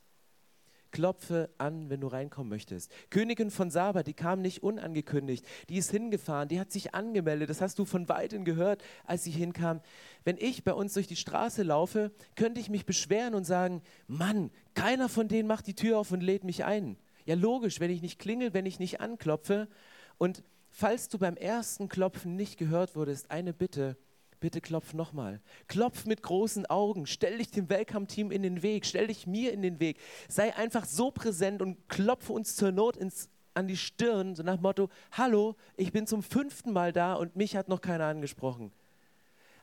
Klopfe 0.96 1.50
an, 1.58 1.90
wenn 1.90 2.00
du 2.00 2.06
reinkommen 2.06 2.48
möchtest. 2.48 2.90
Königin 3.10 3.50
von 3.50 3.70
Saba, 3.70 4.02
die 4.02 4.14
kam 4.14 4.40
nicht 4.40 4.62
unangekündigt, 4.62 5.44
die 5.68 5.76
ist 5.76 5.90
hingefahren, 5.90 6.48
die 6.48 6.58
hat 6.58 6.72
sich 6.72 6.94
angemeldet, 6.94 7.50
das 7.50 7.60
hast 7.60 7.78
du 7.78 7.84
von 7.84 8.08
weitem 8.08 8.46
gehört, 8.46 8.82
als 9.04 9.22
sie 9.22 9.30
hinkam. 9.30 9.82
Wenn 10.24 10.38
ich 10.38 10.64
bei 10.64 10.72
uns 10.72 10.94
durch 10.94 11.06
die 11.06 11.14
Straße 11.14 11.64
laufe, 11.64 12.12
könnte 12.34 12.62
ich 12.62 12.70
mich 12.70 12.86
beschweren 12.86 13.34
und 13.34 13.44
sagen, 13.44 13.82
Mann, 14.06 14.50
keiner 14.72 15.10
von 15.10 15.28
denen 15.28 15.46
macht 15.46 15.66
die 15.66 15.74
Tür 15.74 15.98
auf 15.98 16.12
und 16.12 16.22
lädt 16.22 16.44
mich 16.44 16.64
ein. 16.64 16.96
Ja, 17.26 17.34
logisch, 17.34 17.78
wenn 17.78 17.90
ich 17.90 18.00
nicht 18.00 18.18
klingel, 18.18 18.54
wenn 18.54 18.64
ich 18.64 18.78
nicht 18.78 18.98
anklopfe. 19.02 19.68
Und 20.16 20.44
falls 20.70 21.10
du 21.10 21.18
beim 21.18 21.36
ersten 21.36 21.90
Klopfen 21.90 22.36
nicht 22.36 22.56
gehört 22.56 22.96
wurdest, 22.96 23.30
eine 23.30 23.52
Bitte, 23.52 23.98
bitte 24.40 24.60
klopf 24.60 24.94
nochmal. 24.94 25.40
Klopf 25.68 26.06
mit 26.06 26.22
großen 26.22 26.66
Augen, 26.66 27.06
stell 27.06 27.38
dich 27.38 27.50
dem 27.50 27.68
Welcome-Team 27.68 28.30
in 28.30 28.42
den 28.42 28.62
Weg, 28.62 28.86
stell 28.86 29.06
dich 29.06 29.26
mir 29.26 29.52
in 29.52 29.62
den 29.62 29.80
Weg. 29.80 29.98
Sei 30.28 30.54
einfach 30.54 30.84
so 30.84 31.10
präsent 31.10 31.62
und 31.62 31.88
klopfe 31.88 32.32
uns 32.32 32.56
zur 32.56 32.72
Not 32.72 32.96
ins, 32.96 33.28
an 33.54 33.68
die 33.68 33.76
Stirn, 33.76 34.34
so 34.34 34.42
nach 34.42 34.60
Motto, 34.60 34.90
hallo, 35.12 35.56
ich 35.76 35.92
bin 35.92 36.06
zum 36.06 36.22
fünften 36.22 36.72
Mal 36.72 36.92
da 36.92 37.14
und 37.14 37.36
mich 37.36 37.56
hat 37.56 37.68
noch 37.68 37.80
keiner 37.80 38.04
angesprochen. 38.04 38.72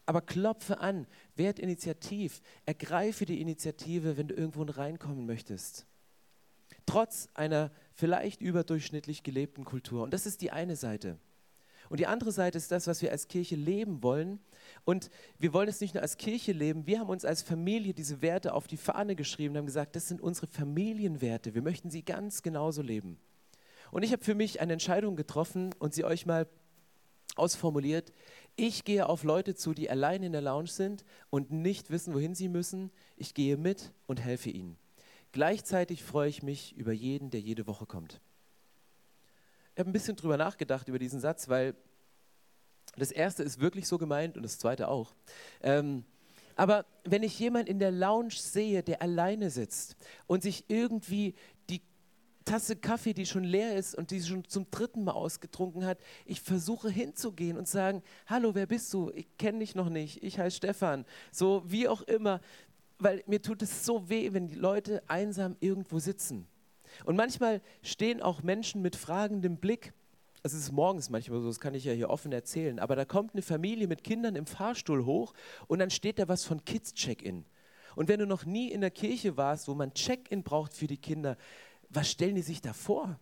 Aber 0.05 0.21
klopfe 0.21 0.79
an, 0.79 1.07
werd 1.35 1.59
initiativ, 1.59 2.41
ergreife 2.65 3.25
die 3.25 3.39
Initiative, 3.39 4.17
wenn 4.17 4.27
du 4.27 4.35
irgendwo 4.35 4.63
reinkommen 4.63 5.25
möchtest. 5.25 5.85
Trotz 6.85 7.29
einer 7.33 7.71
vielleicht 7.93 8.41
überdurchschnittlich 8.41 9.23
gelebten 9.23 9.63
Kultur. 9.63 10.03
Und 10.03 10.13
das 10.13 10.25
ist 10.25 10.41
die 10.41 10.51
eine 10.51 10.75
Seite. 10.75 11.17
Und 11.89 11.99
die 11.99 12.07
andere 12.07 12.31
Seite 12.31 12.57
ist 12.57 12.71
das, 12.71 12.87
was 12.87 13.01
wir 13.01 13.11
als 13.11 13.27
Kirche 13.27 13.55
leben 13.55 14.03
wollen. 14.03 14.39
Und 14.85 15.09
wir 15.39 15.53
wollen 15.53 15.67
es 15.67 15.81
nicht 15.81 15.93
nur 15.93 16.03
als 16.03 16.17
Kirche 16.17 16.51
leben, 16.51 16.87
wir 16.87 16.99
haben 16.99 17.09
uns 17.09 17.25
als 17.25 17.41
Familie 17.41 17.93
diese 17.93 18.21
Werte 18.21 18.53
auf 18.53 18.67
die 18.67 18.77
Fahne 18.77 19.15
geschrieben 19.15 19.53
und 19.53 19.59
haben 19.59 19.65
gesagt, 19.65 19.95
das 19.95 20.07
sind 20.07 20.21
unsere 20.21 20.47
Familienwerte. 20.47 21.53
Wir 21.53 21.61
möchten 21.61 21.89
sie 21.89 22.03
ganz 22.03 22.41
genauso 22.41 22.81
leben. 22.81 23.17
Und 23.91 24.03
ich 24.03 24.11
habe 24.11 24.23
für 24.23 24.35
mich 24.35 24.59
eine 24.59 24.73
Entscheidung 24.73 25.15
getroffen 25.15 25.73
und 25.77 25.93
sie 25.93 26.03
euch 26.03 26.25
mal 26.25 26.47
ausformuliert. 27.35 28.11
Ich 28.55 28.83
gehe 28.83 29.07
auf 29.07 29.23
Leute 29.23 29.55
zu, 29.55 29.73
die 29.73 29.89
allein 29.89 30.23
in 30.23 30.31
der 30.31 30.41
Lounge 30.41 30.67
sind 30.67 31.03
und 31.29 31.51
nicht 31.51 31.89
wissen, 31.89 32.13
wohin 32.13 32.35
sie 32.35 32.49
müssen. 32.49 32.91
Ich 33.17 33.33
gehe 33.33 33.57
mit 33.57 33.91
und 34.07 34.21
helfe 34.21 34.49
ihnen. 34.49 34.77
Gleichzeitig 35.31 36.03
freue 36.03 36.29
ich 36.29 36.43
mich 36.43 36.75
über 36.77 36.91
jeden, 36.91 37.31
der 37.31 37.39
jede 37.39 37.65
Woche 37.65 37.85
kommt. 37.85 38.21
Ich 39.73 39.79
habe 39.79 39.89
ein 39.89 39.93
bisschen 39.93 40.15
drüber 40.15 40.37
nachgedacht 40.37 40.87
über 40.87 40.99
diesen 40.99 41.19
Satz, 41.19 41.49
weil 41.49 41.75
das 42.95 43.11
erste 43.11 43.41
ist 43.41 43.59
wirklich 43.59 43.87
so 43.87 43.97
gemeint 43.97 44.37
und 44.37 44.43
das 44.43 44.59
zweite 44.59 44.87
auch. 44.87 45.13
Ähm, 45.61 46.05
aber 46.55 46.85
wenn 47.03 47.23
ich 47.23 47.39
jemanden 47.39 47.71
in 47.71 47.79
der 47.79 47.91
Lounge 47.91 48.33
sehe, 48.33 48.83
der 48.83 49.01
alleine 49.01 49.49
sitzt 49.49 49.95
und 50.27 50.43
sich 50.43 50.65
irgendwie 50.67 51.33
die 51.71 51.81
Tasse 52.45 52.75
Kaffee, 52.75 53.13
die 53.13 53.25
schon 53.25 53.43
leer 53.43 53.75
ist 53.75 53.95
und 53.95 54.11
die 54.11 54.21
schon 54.21 54.43
zum 54.43 54.69
dritten 54.69 55.05
Mal 55.05 55.13
ausgetrunken 55.13 55.85
hat, 55.85 55.97
ich 56.25 56.41
versuche 56.41 56.89
hinzugehen 56.89 57.57
und 57.57 57.67
sagen, 57.67 58.03
hallo, 58.27 58.53
wer 58.53 58.67
bist 58.67 58.93
du? 58.93 59.11
Ich 59.15 59.37
kenne 59.37 59.59
dich 59.59 59.73
noch 59.73 59.89
nicht, 59.89 60.21
ich 60.21 60.37
heiße 60.37 60.57
Stefan. 60.57 61.05
So 61.31 61.63
wie 61.65 61.87
auch 61.87 62.03
immer, 62.03 62.41
weil 62.99 63.23
mir 63.25 63.41
tut 63.41 63.63
es 63.63 63.85
so 63.85 64.07
weh, 64.07 64.33
wenn 64.33 64.47
die 64.47 64.55
Leute 64.55 65.01
einsam 65.07 65.55
irgendwo 65.59 65.97
sitzen. 65.97 66.47
Und 67.05 67.15
manchmal 67.15 67.61
stehen 67.81 68.21
auch 68.21 68.43
Menschen 68.43 68.81
mit 68.81 68.95
fragendem 68.95 69.57
Blick. 69.57 69.93
Es 70.43 70.53
ist 70.53 70.71
morgens 70.71 71.09
manchmal 71.09 71.39
so, 71.39 71.47
das 71.47 71.59
kann 71.59 71.73
ich 71.73 71.85
ja 71.85 71.93
hier 71.93 72.09
offen 72.09 72.31
erzählen, 72.31 72.79
aber 72.79 72.95
da 72.95 73.05
kommt 73.05 73.33
eine 73.33 73.41
Familie 73.41 73.87
mit 73.87 74.03
Kindern 74.03 74.35
im 74.35 74.45
Fahrstuhl 74.45 75.05
hoch 75.05 75.33
und 75.67 75.79
dann 75.79 75.89
steht 75.89 76.19
da 76.19 76.27
was 76.27 76.43
von 76.43 76.65
Kids 76.65 76.93
Check-in. 76.93 77.45
Und 77.95 78.09
wenn 78.09 78.19
du 78.19 78.25
noch 78.25 78.45
nie 78.45 78.71
in 78.71 78.81
der 78.81 78.91
Kirche 78.91 79.37
warst, 79.37 79.67
wo 79.67 79.73
man 79.73 79.93
Check-in 79.93 80.43
braucht 80.43 80.73
für 80.73 80.87
die 80.87 80.97
Kinder, 80.97 81.37
was 81.89 82.09
stellen 82.09 82.35
die 82.35 82.41
sich 82.41 82.61
da 82.61 82.73
vor? 82.73 83.19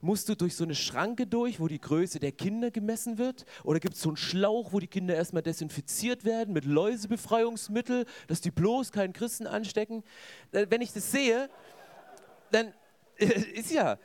Musst 0.00 0.28
du 0.28 0.36
durch 0.36 0.54
so 0.54 0.64
eine 0.64 0.74
Schranke 0.74 1.26
durch, 1.26 1.58
wo 1.58 1.68
die 1.68 1.80
Größe 1.80 2.20
der 2.20 2.32
Kinder 2.32 2.70
gemessen 2.70 3.18
wird? 3.18 3.44
Oder 3.64 3.80
gibt 3.80 3.94
es 3.94 4.02
so 4.02 4.10
einen 4.10 4.16
Schlauch, 4.16 4.72
wo 4.72 4.78
die 4.78 4.86
Kinder 4.86 5.14
erstmal 5.14 5.42
desinfiziert 5.42 6.24
werden 6.24 6.52
mit 6.52 6.64
Läusebefreiungsmittel, 6.64 8.04
dass 8.28 8.40
die 8.40 8.50
bloß 8.50 8.92
keinen 8.92 9.12
Christen 9.12 9.46
anstecken? 9.46 10.04
Äh, 10.52 10.66
wenn 10.68 10.82
ich 10.82 10.92
das 10.92 11.10
sehe, 11.10 11.48
dann 12.50 12.72
ist 13.54 13.70
ja, 13.70 13.98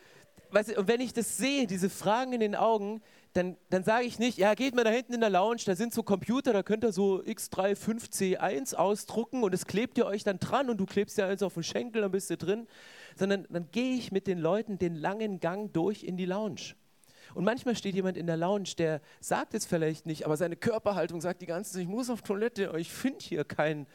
weißt 0.51 0.69
du, 0.69 0.79
und 0.79 0.87
wenn 0.87 1.01
ich 1.01 1.13
das 1.13 1.37
sehe, 1.37 1.67
diese 1.67 1.89
Fragen 1.89 2.33
in 2.33 2.39
den 2.39 2.55
Augen, 2.55 3.01
dann, 3.33 3.55
dann 3.69 3.83
sage 3.83 4.05
ich 4.05 4.19
nicht, 4.19 4.37
ja, 4.37 4.53
geht 4.55 4.75
mal 4.75 4.83
da 4.83 4.89
hinten 4.89 5.13
in 5.13 5.21
der 5.21 5.29
Lounge, 5.29 5.61
da 5.65 5.75
sind 5.75 5.93
so 5.93 6.03
Computer, 6.03 6.51
da 6.51 6.63
könnt 6.63 6.83
ihr 6.83 6.91
so 6.91 7.21
X35C1 7.21 8.75
ausdrucken 8.75 9.43
und 9.43 9.53
es 9.53 9.65
klebt 9.65 9.97
ihr 9.97 10.05
euch 10.05 10.23
dann 10.23 10.39
dran 10.39 10.69
und 10.69 10.77
du 10.77 10.85
klebst 10.85 11.17
ja 11.17 11.27
eins 11.27 11.41
auf 11.41 11.53
den 11.53 11.63
Schenkel, 11.63 12.01
dann 12.01 12.11
bist 12.11 12.29
du 12.29 12.37
drin. 12.37 12.67
Sondern 13.15 13.47
dann 13.49 13.69
gehe 13.71 13.95
ich 13.95 14.11
mit 14.11 14.27
den 14.27 14.39
Leuten 14.39 14.77
den 14.77 14.95
langen 14.95 15.39
Gang 15.39 15.71
durch 15.73 16.03
in 16.03 16.17
die 16.17 16.25
Lounge. 16.25 16.75
Und 17.33 17.45
manchmal 17.45 17.77
steht 17.77 17.95
jemand 17.95 18.17
in 18.17 18.27
der 18.27 18.35
Lounge, 18.35 18.69
der 18.77 18.99
sagt 19.21 19.53
es 19.53 19.65
vielleicht 19.65 20.05
nicht, 20.05 20.25
aber 20.25 20.35
seine 20.35 20.57
Körperhaltung 20.57 21.21
sagt 21.21 21.41
die 21.41 21.45
ganze 21.45 21.73
Zeit, 21.73 21.83
ich 21.83 21.87
muss 21.87 22.09
auf 22.09 22.21
Toilette, 22.21 22.73
ich 22.77 22.91
finde 22.91 23.19
hier 23.21 23.45
keinen. 23.45 23.87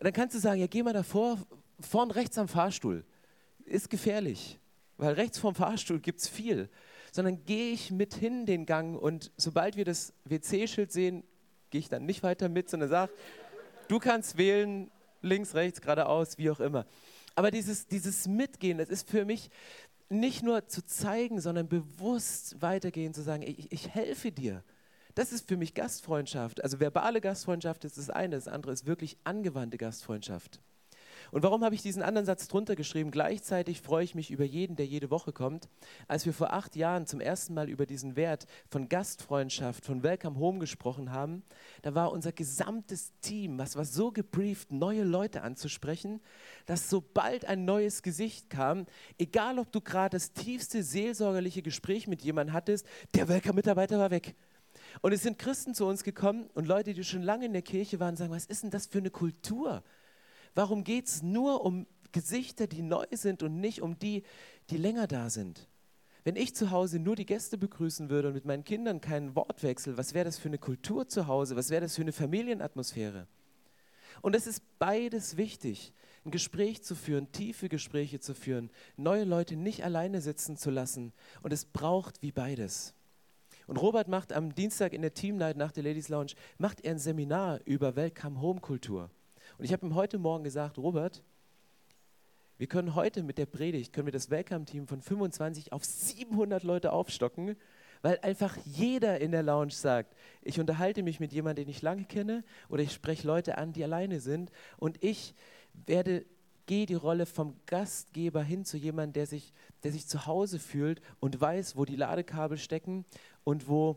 Dann 0.00 0.12
kannst 0.12 0.34
du 0.34 0.38
sagen, 0.38 0.60
ja, 0.60 0.66
geh 0.66 0.82
mal 0.82 0.92
davor, 0.92 1.38
vorn 1.80 2.10
rechts 2.10 2.36
am 2.36 2.48
Fahrstuhl 2.48 3.04
ist 3.66 3.90
gefährlich, 3.90 4.58
weil 4.96 5.14
rechts 5.14 5.38
vom 5.38 5.54
Fahrstuhl 5.54 6.00
gibt 6.00 6.20
es 6.20 6.28
viel. 6.28 6.68
Sondern 7.12 7.44
gehe 7.44 7.72
ich 7.72 7.90
mit 7.90 8.14
hin 8.14 8.44
den 8.46 8.66
Gang 8.66 9.00
und 9.00 9.32
sobald 9.36 9.76
wir 9.76 9.84
das 9.84 10.12
WC-Schild 10.24 10.92
sehen, 10.92 11.24
gehe 11.70 11.80
ich 11.80 11.88
dann 11.88 12.04
nicht 12.04 12.22
weiter 12.22 12.48
mit, 12.48 12.68
sondern 12.68 12.90
sage, 12.90 13.12
du 13.88 13.98
kannst 13.98 14.36
wählen, 14.36 14.90
links, 15.22 15.54
rechts, 15.54 15.80
geradeaus, 15.80 16.36
wie 16.38 16.50
auch 16.50 16.60
immer. 16.60 16.86
Aber 17.34 17.50
dieses, 17.50 17.86
dieses 17.86 18.26
Mitgehen, 18.26 18.78
das 18.78 18.88
ist 18.88 19.08
für 19.08 19.24
mich 19.24 19.50
nicht 20.08 20.42
nur 20.42 20.68
zu 20.68 20.84
zeigen, 20.84 21.40
sondern 21.40 21.68
bewusst 21.68 22.60
weitergehen, 22.62 23.12
zu 23.12 23.22
sagen, 23.22 23.42
ich, 23.42 23.72
ich 23.72 23.88
helfe 23.88 24.30
dir. 24.30 24.62
Das 25.14 25.32
ist 25.32 25.48
für 25.48 25.56
mich 25.56 25.74
Gastfreundschaft. 25.74 26.62
Also 26.62 26.78
verbale 26.78 27.20
Gastfreundschaft 27.20 27.84
ist 27.84 27.98
das 27.98 28.10
eine, 28.10 28.36
das 28.36 28.48
andere 28.48 28.72
ist 28.72 28.86
wirklich 28.86 29.16
angewandte 29.24 29.78
Gastfreundschaft. 29.78 30.60
Und 31.30 31.42
warum 31.42 31.64
habe 31.64 31.74
ich 31.74 31.82
diesen 31.82 32.02
anderen 32.02 32.26
Satz 32.26 32.48
drunter 32.48 32.76
geschrieben? 32.76 33.10
Gleichzeitig 33.10 33.80
freue 33.80 34.04
ich 34.04 34.14
mich 34.14 34.30
über 34.30 34.44
jeden, 34.44 34.76
der 34.76 34.86
jede 34.86 35.10
Woche 35.10 35.32
kommt. 35.32 35.68
Als 36.08 36.26
wir 36.26 36.32
vor 36.32 36.52
acht 36.52 36.76
Jahren 36.76 37.06
zum 37.06 37.20
ersten 37.20 37.54
Mal 37.54 37.68
über 37.68 37.86
diesen 37.86 38.16
Wert 38.16 38.46
von 38.68 38.88
Gastfreundschaft, 38.88 39.84
von 39.84 40.02
Welcome 40.02 40.38
Home 40.38 40.58
gesprochen 40.58 41.12
haben, 41.12 41.42
da 41.82 41.94
war 41.94 42.12
unser 42.12 42.32
gesamtes 42.32 43.12
Team, 43.20 43.58
was 43.58 43.76
war 43.76 43.84
so 43.84 44.12
gebrieft, 44.12 44.70
neue 44.72 45.04
Leute 45.04 45.42
anzusprechen, 45.42 46.20
dass 46.66 46.90
sobald 46.90 47.44
ein 47.44 47.64
neues 47.64 48.02
Gesicht 48.02 48.50
kam, 48.50 48.86
egal 49.18 49.58
ob 49.58 49.72
du 49.72 49.80
gerade 49.80 50.16
das 50.16 50.32
tiefste 50.32 50.82
seelsorgerliche 50.82 51.62
Gespräch 51.62 52.06
mit 52.06 52.22
jemandem 52.22 52.54
hattest, 52.54 52.86
der 53.14 53.28
Welcome-Mitarbeiter 53.28 53.98
war 53.98 54.10
weg. 54.10 54.34
Und 55.02 55.12
es 55.12 55.22
sind 55.22 55.38
Christen 55.38 55.74
zu 55.74 55.86
uns 55.86 56.04
gekommen 56.04 56.48
und 56.54 56.66
Leute, 56.66 56.94
die 56.94 57.04
schon 57.04 57.22
lange 57.22 57.46
in 57.46 57.52
der 57.52 57.62
Kirche 57.62 58.00
waren, 58.00 58.16
sagen, 58.16 58.32
was 58.32 58.46
ist 58.46 58.62
denn 58.62 58.70
das 58.70 58.86
für 58.86 58.98
eine 58.98 59.10
Kultur? 59.10 59.82
Warum 60.56 60.84
geht 60.84 61.06
es 61.06 61.22
nur 61.22 61.64
um 61.64 61.86
Gesichter, 62.12 62.66
die 62.66 62.80
neu 62.80 63.04
sind 63.12 63.42
und 63.42 63.60
nicht 63.60 63.82
um 63.82 63.98
die, 63.98 64.22
die 64.70 64.78
länger 64.78 65.06
da 65.06 65.28
sind? 65.28 65.68
Wenn 66.24 66.34
ich 66.34 66.54
zu 66.54 66.70
Hause 66.70 66.98
nur 66.98 67.14
die 67.14 67.26
Gäste 67.26 67.58
begrüßen 67.58 68.08
würde 68.08 68.28
und 68.28 68.34
mit 68.34 68.46
meinen 68.46 68.64
Kindern 68.64 69.02
keinen 69.02 69.36
Wortwechsel, 69.36 69.98
was 69.98 70.14
wäre 70.14 70.24
das 70.24 70.38
für 70.38 70.48
eine 70.48 70.56
Kultur 70.56 71.06
zu 71.08 71.26
Hause? 71.26 71.56
Was 71.56 71.68
wäre 71.68 71.82
das 71.82 71.94
für 71.94 72.00
eine 72.00 72.12
Familienatmosphäre? 72.12 73.26
Und 74.22 74.34
es 74.34 74.46
ist 74.46 74.62
beides 74.78 75.36
wichtig, 75.36 75.92
ein 76.24 76.30
Gespräch 76.30 76.82
zu 76.82 76.94
führen, 76.94 77.30
tiefe 77.32 77.68
Gespräche 77.68 78.18
zu 78.18 78.34
führen, 78.34 78.70
neue 78.96 79.24
Leute 79.24 79.56
nicht 79.56 79.84
alleine 79.84 80.22
sitzen 80.22 80.56
zu 80.56 80.70
lassen. 80.70 81.12
Und 81.42 81.52
es 81.52 81.66
braucht 81.66 82.22
wie 82.22 82.32
beides. 82.32 82.94
Und 83.66 83.76
Robert 83.76 84.08
macht 84.08 84.32
am 84.32 84.54
Dienstag 84.54 84.94
in 84.94 85.02
der 85.02 85.12
Team 85.12 85.36
Night 85.36 85.58
nach 85.58 85.70
der 85.72 85.82
Ladies 85.82 86.08
Lounge, 86.08 86.32
macht 86.56 86.80
er 86.80 86.92
ein 86.92 86.98
Seminar 86.98 87.60
über 87.66 87.94
Welcome 87.94 88.40
Home 88.40 88.60
Kultur. 88.60 89.10
Und 89.58 89.64
ich 89.64 89.72
habe 89.72 89.86
ihm 89.86 89.94
heute 89.94 90.18
Morgen 90.18 90.44
gesagt, 90.44 90.78
Robert, 90.78 91.22
wir 92.58 92.66
können 92.66 92.94
heute 92.94 93.22
mit 93.22 93.38
der 93.38 93.46
Predigt, 93.46 93.92
können 93.92 94.06
wir 94.06 94.12
das 94.12 94.30
Welcome-Team 94.30 94.86
von 94.86 95.00
25 95.00 95.72
auf 95.72 95.84
700 95.84 96.62
Leute 96.62 96.92
aufstocken, 96.92 97.56
weil 98.02 98.18
einfach 98.22 98.56
jeder 98.64 99.20
in 99.20 99.32
der 99.32 99.42
Lounge 99.42 99.72
sagt, 99.72 100.14
ich 100.42 100.60
unterhalte 100.60 101.02
mich 101.02 101.20
mit 101.20 101.32
jemandem, 101.32 101.66
den 101.66 101.70
ich 101.70 101.82
lange 101.82 102.04
kenne, 102.04 102.44
oder 102.68 102.82
ich 102.82 102.92
spreche 102.92 103.26
Leute 103.26 103.58
an, 103.58 103.72
die 103.72 103.84
alleine 103.84 104.20
sind, 104.20 104.50
und 104.78 105.02
ich 105.02 105.34
werde 105.86 106.24
gehe 106.66 106.86
die 106.86 106.94
Rolle 106.94 107.26
vom 107.26 107.54
Gastgeber 107.66 108.42
hin 108.42 108.64
zu 108.64 108.76
jemandem, 108.76 109.12
der 109.14 109.26
sich, 109.26 109.52
der 109.84 109.92
sich 109.92 110.06
zu 110.08 110.26
Hause 110.26 110.58
fühlt 110.58 111.00
und 111.20 111.40
weiß, 111.40 111.76
wo 111.76 111.84
die 111.84 111.96
Ladekabel 111.96 112.58
stecken 112.58 113.04
und 113.44 113.68
wo 113.68 113.96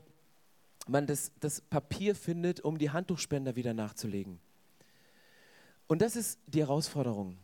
man 0.87 1.07
das, 1.07 1.31
das 1.39 1.61
Papier 1.61 2.13
findet, 2.15 2.61
um 2.61 2.77
die 2.77 2.91
Handtuchspender 2.91 3.55
wieder 3.55 3.73
nachzulegen. 3.73 4.39
Und 5.89 6.03
das 6.03 6.15
ist 6.15 6.39
die 6.45 6.59
Herausforderung. 6.59 7.35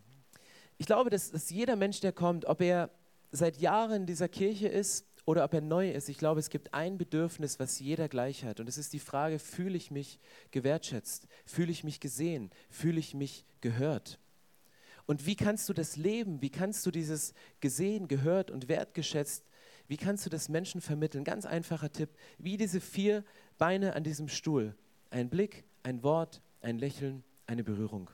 Ich 0.77 0.85
glaube, 0.85 1.09
dass, 1.09 1.31
dass 1.31 1.49
jeder 1.49 1.75
Mensch, 1.75 1.99
der 1.99 2.11
kommt, 2.11 2.45
ob 2.45 2.61
er 2.61 2.91
seit 3.31 3.57
Jahren 3.57 4.01
in 4.01 4.05
dieser 4.05 4.29
Kirche 4.29 4.67
ist 4.67 5.07
oder 5.25 5.43
ob 5.43 5.53
er 5.55 5.61
neu 5.61 5.89
ist, 5.89 6.09
ich 6.09 6.19
glaube, 6.19 6.39
es 6.39 6.51
gibt 6.51 6.71
ein 6.71 6.99
Bedürfnis, 6.99 7.59
was 7.59 7.79
jeder 7.79 8.07
gleich 8.07 8.45
hat. 8.45 8.59
Und 8.59 8.69
es 8.69 8.77
ist 8.77 8.93
die 8.93 8.99
Frage, 8.99 9.39
fühle 9.39 9.75
ich 9.75 9.89
mich 9.89 10.19
gewertschätzt? 10.51 11.27
Fühle 11.43 11.71
ich 11.71 11.83
mich 11.83 11.99
gesehen? 11.99 12.51
Fühle 12.69 12.99
ich 12.99 13.15
mich 13.15 13.45
gehört? 13.61 14.19
Und 15.07 15.25
wie 15.25 15.35
kannst 15.35 15.67
du 15.67 15.73
das 15.73 15.95
leben? 15.95 16.43
Wie 16.43 16.51
kannst 16.51 16.85
du 16.85 16.91
dieses 16.91 17.33
gesehen, 17.61 18.07
gehört 18.07 18.51
und 18.51 18.67
wertgeschätzt, 18.67 19.43
wie 19.87 19.97
kannst 19.97 20.23
du 20.23 20.29
das 20.29 20.49
Menschen 20.49 20.81
vermitteln? 20.81 21.23
Ganz 21.23 21.47
einfacher 21.47 21.91
Tipp, 21.91 22.11
wie 22.37 22.57
diese 22.57 22.79
vier 22.79 23.23
Beine 23.57 23.95
an 23.95 24.03
diesem 24.03 24.27
Stuhl. 24.27 24.75
Ein 25.09 25.29
Blick, 25.29 25.63
ein 25.81 26.03
Wort, 26.03 26.43
ein 26.61 26.77
Lächeln, 26.77 27.23
eine 27.47 27.63
Berührung. 27.63 28.11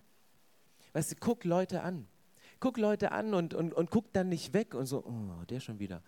Weißt 0.94 1.12
du, 1.12 1.16
guck 1.20 1.44
Leute 1.44 1.82
an. 1.82 2.08
Guck 2.60 2.78
Leute 2.78 3.12
an 3.12 3.34
und, 3.34 3.54
und, 3.54 3.74
und 3.74 3.90
guck 3.90 4.12
dann 4.14 4.30
nicht 4.30 4.54
weg 4.54 4.76
und 4.76 4.86
so, 4.86 5.04
oh, 5.04 5.46
der 5.46 5.60
schon 5.60 5.80
wieder. 5.80 6.04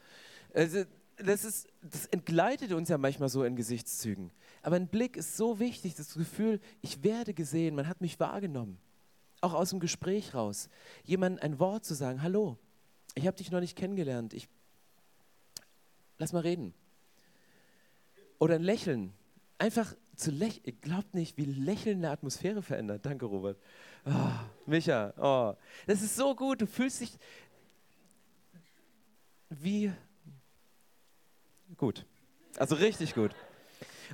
Also, 0.54 0.84
das, 1.18 1.46
ist, 1.46 1.68
das 1.82 2.06
entgleitet 2.08 2.72
uns 2.74 2.90
ja 2.90 2.98
manchmal 2.98 3.30
so 3.30 3.44
in 3.44 3.56
Gesichtszügen. 3.56 4.32
Aber 4.62 4.76
ein 4.76 4.88
Blick 4.88 5.18
ist 5.18 5.38
so 5.38 5.60
wichtig, 5.60 5.96
das 5.96 6.14
Gefühl, 6.14 6.60
ich 6.82 7.04
werde 7.04 7.34
gesehen, 7.34 7.76
man 7.76 7.88
hat 7.88 8.02
mich 8.02 8.20
wahrgenommen 8.20 8.78
auch 9.44 9.54
aus 9.54 9.72
dem 9.72 9.80
Gespräch 9.80 10.34
raus, 10.34 10.70
jemand 11.04 11.42
ein 11.42 11.60
Wort 11.60 11.84
zu 11.84 11.94
sagen, 11.94 12.24
hallo, 12.24 12.58
ich 13.14 13.28
habe 13.28 13.36
dich 13.36 13.52
noch 13.52 13.60
nicht 13.60 13.78
kennengelernt, 13.78 14.34
ich 14.34 14.48
lass 16.18 16.32
mal 16.32 16.40
reden. 16.40 16.74
Oder 18.40 18.56
ein 18.56 18.64
Lächeln, 18.64 19.14
einfach 19.58 19.96
zu 20.16 20.32
lächeln, 20.32 20.80
glaubt 20.80 21.14
nicht, 21.14 21.38
wie 21.38 21.46
Lächeln 21.46 21.98
eine 21.98 22.12
Atmosphäre 22.12 22.62
verändert. 22.62 23.06
Danke, 23.06 23.26
Robert. 23.26 23.60
Oh, 24.06 24.12
Micha, 24.66 25.14
oh. 25.18 25.58
das 25.88 26.02
ist 26.02 26.16
so 26.16 26.36
gut, 26.36 26.62
du 26.62 26.68
fühlst 26.68 27.02
dich 27.02 27.18
wie 29.50 29.92
gut. 31.78 32.06
Also 32.58 32.76
richtig 32.76 33.14
gut. 33.14 33.36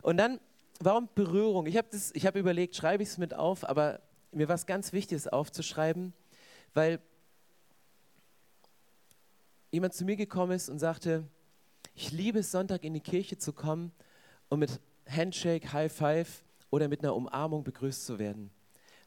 Und 0.01 0.17
dann, 0.17 0.39
warum 0.79 1.09
Berührung? 1.13 1.65
Ich 1.67 1.77
habe 1.77 1.88
hab 1.91 2.35
überlegt, 2.35 2.75
schreibe 2.75 3.03
ich 3.03 3.09
es 3.09 3.17
mit 3.17 3.33
auf, 3.33 3.67
aber 3.67 4.01
mir 4.31 4.47
war 4.47 4.55
es 4.55 4.65
ganz 4.65 4.93
wichtig, 4.93 5.17
es 5.17 5.27
aufzuschreiben, 5.27 6.13
weil 6.73 6.99
jemand 9.71 9.93
zu 9.93 10.05
mir 10.05 10.15
gekommen 10.15 10.53
ist 10.53 10.69
und 10.69 10.79
sagte, 10.79 11.27
ich 11.93 12.12
liebe 12.12 12.39
es, 12.39 12.51
Sonntag 12.51 12.83
in 12.83 12.93
die 12.93 13.01
Kirche 13.01 13.38
zu 13.38 13.53
kommen 13.53 13.91
und 14.49 14.59
mit 14.59 14.79
Handshake, 15.07 15.73
High 15.73 15.91
Five 15.91 16.43
oder 16.69 16.88
mit 16.88 17.01
einer 17.01 17.15
Umarmung 17.15 17.63
begrüßt 17.63 18.05
zu 18.05 18.19
werden. 18.19 18.51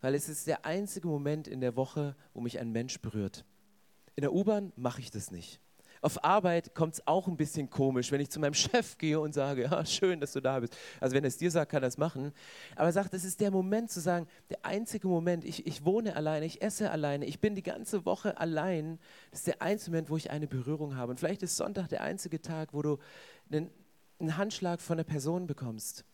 Weil 0.03 0.15
es 0.15 0.29
ist 0.29 0.47
der 0.47 0.67
einzige 0.67 1.09
Moment 1.09 1.49
in 1.49 1.61
der 1.61 1.77
Woche, 1.77 2.15
wo 2.35 2.41
mich 2.41 2.59
ein 2.59 2.71
Mensch 2.73 3.01
berührt. 3.01 3.45
In 4.17 4.23
der 4.23 4.35
U-Bahn 4.35 4.73
mache 4.77 5.01
ich 5.01 5.11
das 5.11 5.31
nicht. 5.31 5.61
Auf 6.03 6.25
Arbeit 6.25 6.75
kommt 6.75 6.95
es 6.95 7.07
auch 7.07 7.29
ein 7.29 7.37
bisschen 7.37 7.71
komisch, 7.71 8.11
wenn 8.11 8.21
ich 8.21 8.29
zu 8.29 8.41
meinem 8.41 8.55
Chef 8.55 8.99
gehe 8.99 9.21
und 9.21 9.33
sage, 9.33 9.63
ja, 9.63 9.87
schön, 9.87 10.19
dass 10.19 10.33
du 10.33 10.41
da 10.41 10.59
bist. 10.59 10.77
Also 11.01 11.15
wenn 11.15 11.23
er 11.23 11.29
es 11.29 11.39
dir 11.39 11.53
sagt, 11.53 11.71
kann 11.71 11.85
er 11.85 11.87
es 11.87 11.97
machen. 11.97 12.33
Aber 12.75 12.87
er 12.87 12.93
sagt, 12.93 13.15
es 13.15 13.25
ist 13.25 13.41
der 13.41 13.53
Moment 13.53 13.93
zu 13.93 14.01
sagen, 14.01 14.27
der 14.51 14.65
einzige 14.65 15.07
Moment, 15.07 15.45
ich, 15.45 15.65
ich 15.65 15.85
wohne 15.85 16.17
alleine, 16.17 16.45
ich 16.45 16.61
esse 16.61 16.91
alleine, 16.91 17.25
ich 17.25 17.39
bin 17.39 17.55
die 17.55 17.63
ganze 17.63 18.05
Woche 18.05 18.37
allein. 18.39 18.99
Das 19.31 19.41
ist 19.41 19.47
der 19.47 19.63
einzige 19.63 19.93
Moment, 19.93 20.11
wo 20.11 20.17
ich 20.17 20.33
eine 20.33 20.49
Berührung 20.49 20.97
habe. 20.97 21.13
Und 21.13 21.21
vielleicht 21.21 21.45
ist 21.45 21.57
Sonntag 21.57 21.87
der 21.89 22.01
einzige 22.01 22.43
Tag, 22.43 22.75
wo 22.75 22.83
du 22.83 22.99
einen, 23.53 23.71
einen 24.19 24.37
Handschlag 24.37 24.81
von 24.81 24.97
einer 24.97 25.05
Person 25.05 25.47
bekommst. 25.47 26.05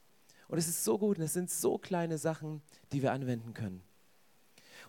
Und 0.49 0.59
es 0.59 0.67
ist 0.67 0.85
so 0.85 0.99
gut 0.99 1.19
und 1.19 1.25
es 1.25 1.35
sind 1.35 1.51
so 1.51 1.79
kleine 1.79 2.19
Sachen, 2.19 2.63
die 2.93 3.03
wir 3.03 3.13
anwenden 3.13 3.55
können. 3.55 3.83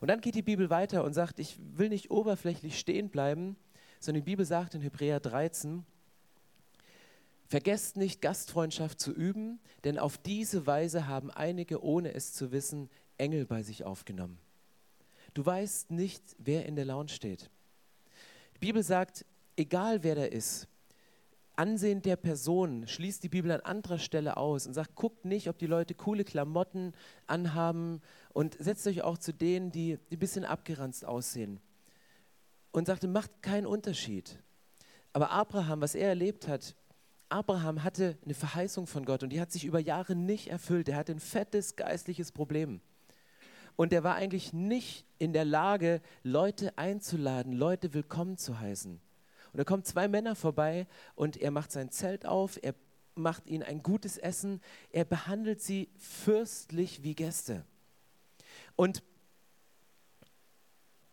Und 0.02 0.08
dann 0.08 0.22
geht 0.22 0.36
die 0.36 0.42
Bibel 0.42 0.70
weiter 0.70 1.04
und 1.04 1.14
sagt, 1.14 1.40
ich 1.40 1.60
will 1.60 1.90
nicht 1.90 2.10
oberflächlich 2.10 2.80
stehen 2.80 3.10
bleiben, 3.10 3.58
sondern 4.00 4.24
die 4.24 4.32
Bibel 4.32 4.46
sagt 4.46 4.76
in 4.76 4.82
Hebräer 4.82 5.20
13, 5.20 5.86
Vergesst 7.48 7.98
nicht, 7.98 8.22
Gastfreundschaft 8.22 9.00
zu 9.00 9.12
üben, 9.12 9.60
denn 9.84 9.98
auf 9.98 10.20
diese 10.20 10.68
Weise 10.68 11.08
haben 11.08 11.32
einige, 11.32 11.84
ohne 11.84 12.14
es 12.14 12.32
zu 12.34 12.52
wissen, 12.52 12.90
Engel 13.18 13.48
bei 13.48 13.64
sich 13.64 13.84
aufgenommen. 13.84 14.38
Du 15.34 15.44
weißt 15.44 15.90
nicht, 15.90 16.24
wer 16.38 16.68
in 16.68 16.76
der 16.76 16.86
Lounge 16.86 17.10
steht. 17.10 17.50
Die 18.54 18.60
Bibel 18.60 18.84
sagt, 18.84 19.26
egal 19.58 20.04
wer 20.04 20.14
da 20.14 20.26
ist, 20.26 20.68
Ansehen 21.60 22.02
der 22.02 22.16
Person 22.16 22.88
schließt 22.88 23.22
die 23.22 23.28
Bibel 23.28 23.52
an 23.52 23.60
anderer 23.60 24.00
Stelle 24.00 24.38
aus 24.38 24.66
und 24.66 24.74
sagt, 24.74 24.96
guckt 24.96 25.26
nicht, 25.26 25.50
ob 25.50 25.58
die 25.58 25.68
Leute 25.68 25.94
coole 25.94 26.24
Klamotten 26.24 26.94
anhaben 27.28 28.02
und 28.32 28.56
setzt 28.58 28.88
euch 28.88 29.02
auch 29.02 29.18
zu 29.18 29.34
denen, 29.34 29.70
die, 29.70 30.00
die 30.10 30.16
ein 30.16 30.20
bisschen 30.20 30.46
abgeranzt 30.46 31.04
aussehen 31.04 31.60
und 32.72 32.88
sagte, 32.88 33.10
macht 33.10 33.42
keinen 33.42 33.66
Unterschied. 33.66 34.42
Aber 35.12 35.32
Abraham, 35.32 35.82
was 35.82 35.96
er 35.96 36.08
erlebt 36.08 36.48
hat, 36.48 36.78
Abraham 37.28 37.84
hatte 37.84 38.18
eine 38.24 38.36
Verheißung 38.36 38.88
von 38.88 39.04
Gott 39.04 39.24
und 39.24 39.32
die 39.32 39.42
hat 39.42 39.52
sich 39.52 39.66
über 39.66 39.80
Jahre 39.80 40.16
nicht 40.16 40.48
erfüllt. 40.48 40.88
Er 40.88 40.96
hatte 40.96 41.12
ein 41.12 41.20
fettes 41.20 41.76
geistliches 41.76 42.32
Problem. 42.32 42.80
Und 43.76 43.92
er 43.92 44.06
war 44.06 44.16
eigentlich 44.16 44.54
nicht 44.54 45.06
in 45.18 45.34
der 45.34 45.44
Lage, 45.44 46.00
Leute 46.24 46.78
einzuladen, 46.78 47.52
Leute 47.52 47.94
willkommen 47.94 48.38
zu 48.38 48.62
heißen. 48.62 49.02
Und 49.52 49.58
da 49.58 49.64
kommen 49.64 49.84
zwei 49.84 50.08
Männer 50.08 50.36
vorbei 50.36 50.88
und 51.16 51.38
er 51.38 51.52
macht 51.52 51.72
sein 51.72 51.92
Zelt 51.92 52.26
auf, 52.26 52.60
er 52.62 52.76
macht 53.16 53.48
ihnen 53.48 53.64
ein 53.64 53.84
gutes 53.84 54.18
Essen, 54.18 54.62
er 54.92 55.06
behandelt 55.06 55.62
sie 55.62 55.90
fürstlich 55.98 57.04
wie 57.04 57.16
Gäste. 57.16 57.66
Und 58.76 59.04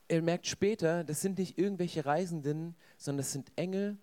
er 0.08 0.22
merkt 0.22 0.46
später, 0.46 1.02
das 1.04 1.20
sind 1.20 1.38
nicht 1.38 1.58
irgendwelche 1.58 2.06
Reisenden, 2.06 2.76
sondern 2.96 3.18
das 3.18 3.32
sind 3.32 3.50
Engel, 3.56 3.98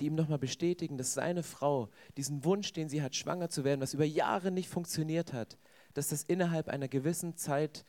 die 0.00 0.06
ihm 0.06 0.14
nochmal 0.14 0.38
bestätigen, 0.38 0.96
dass 0.96 1.14
seine 1.14 1.42
Frau 1.42 1.90
diesen 2.16 2.44
Wunsch, 2.44 2.72
den 2.72 2.88
sie 2.88 3.02
hat, 3.02 3.14
schwanger 3.14 3.50
zu 3.50 3.64
werden, 3.64 3.80
was 3.80 3.94
über 3.94 4.04
Jahre 4.04 4.50
nicht 4.50 4.68
funktioniert 4.68 5.32
hat, 5.32 5.58
dass 5.94 6.08
das 6.08 6.24
innerhalb 6.24 6.68
einer 6.68 6.88
gewissen 6.88 7.36
Zeit 7.36 7.84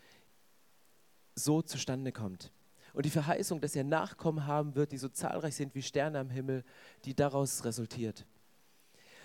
so 1.35 1.61
zustande 1.61 2.11
kommt. 2.11 2.51
Und 2.93 3.05
die 3.05 3.09
Verheißung, 3.09 3.59
dass 3.59 3.75
er 3.75 3.83
Nachkommen 3.83 4.45
haben 4.45 4.75
wird, 4.75 4.91
die 4.91 4.97
so 4.97 5.09
zahlreich 5.09 5.55
sind 5.55 5.73
wie 5.75 5.81
Sterne 5.81 6.19
am 6.19 6.29
Himmel, 6.29 6.63
die 7.05 7.15
daraus 7.15 7.65
resultiert. 7.65 8.25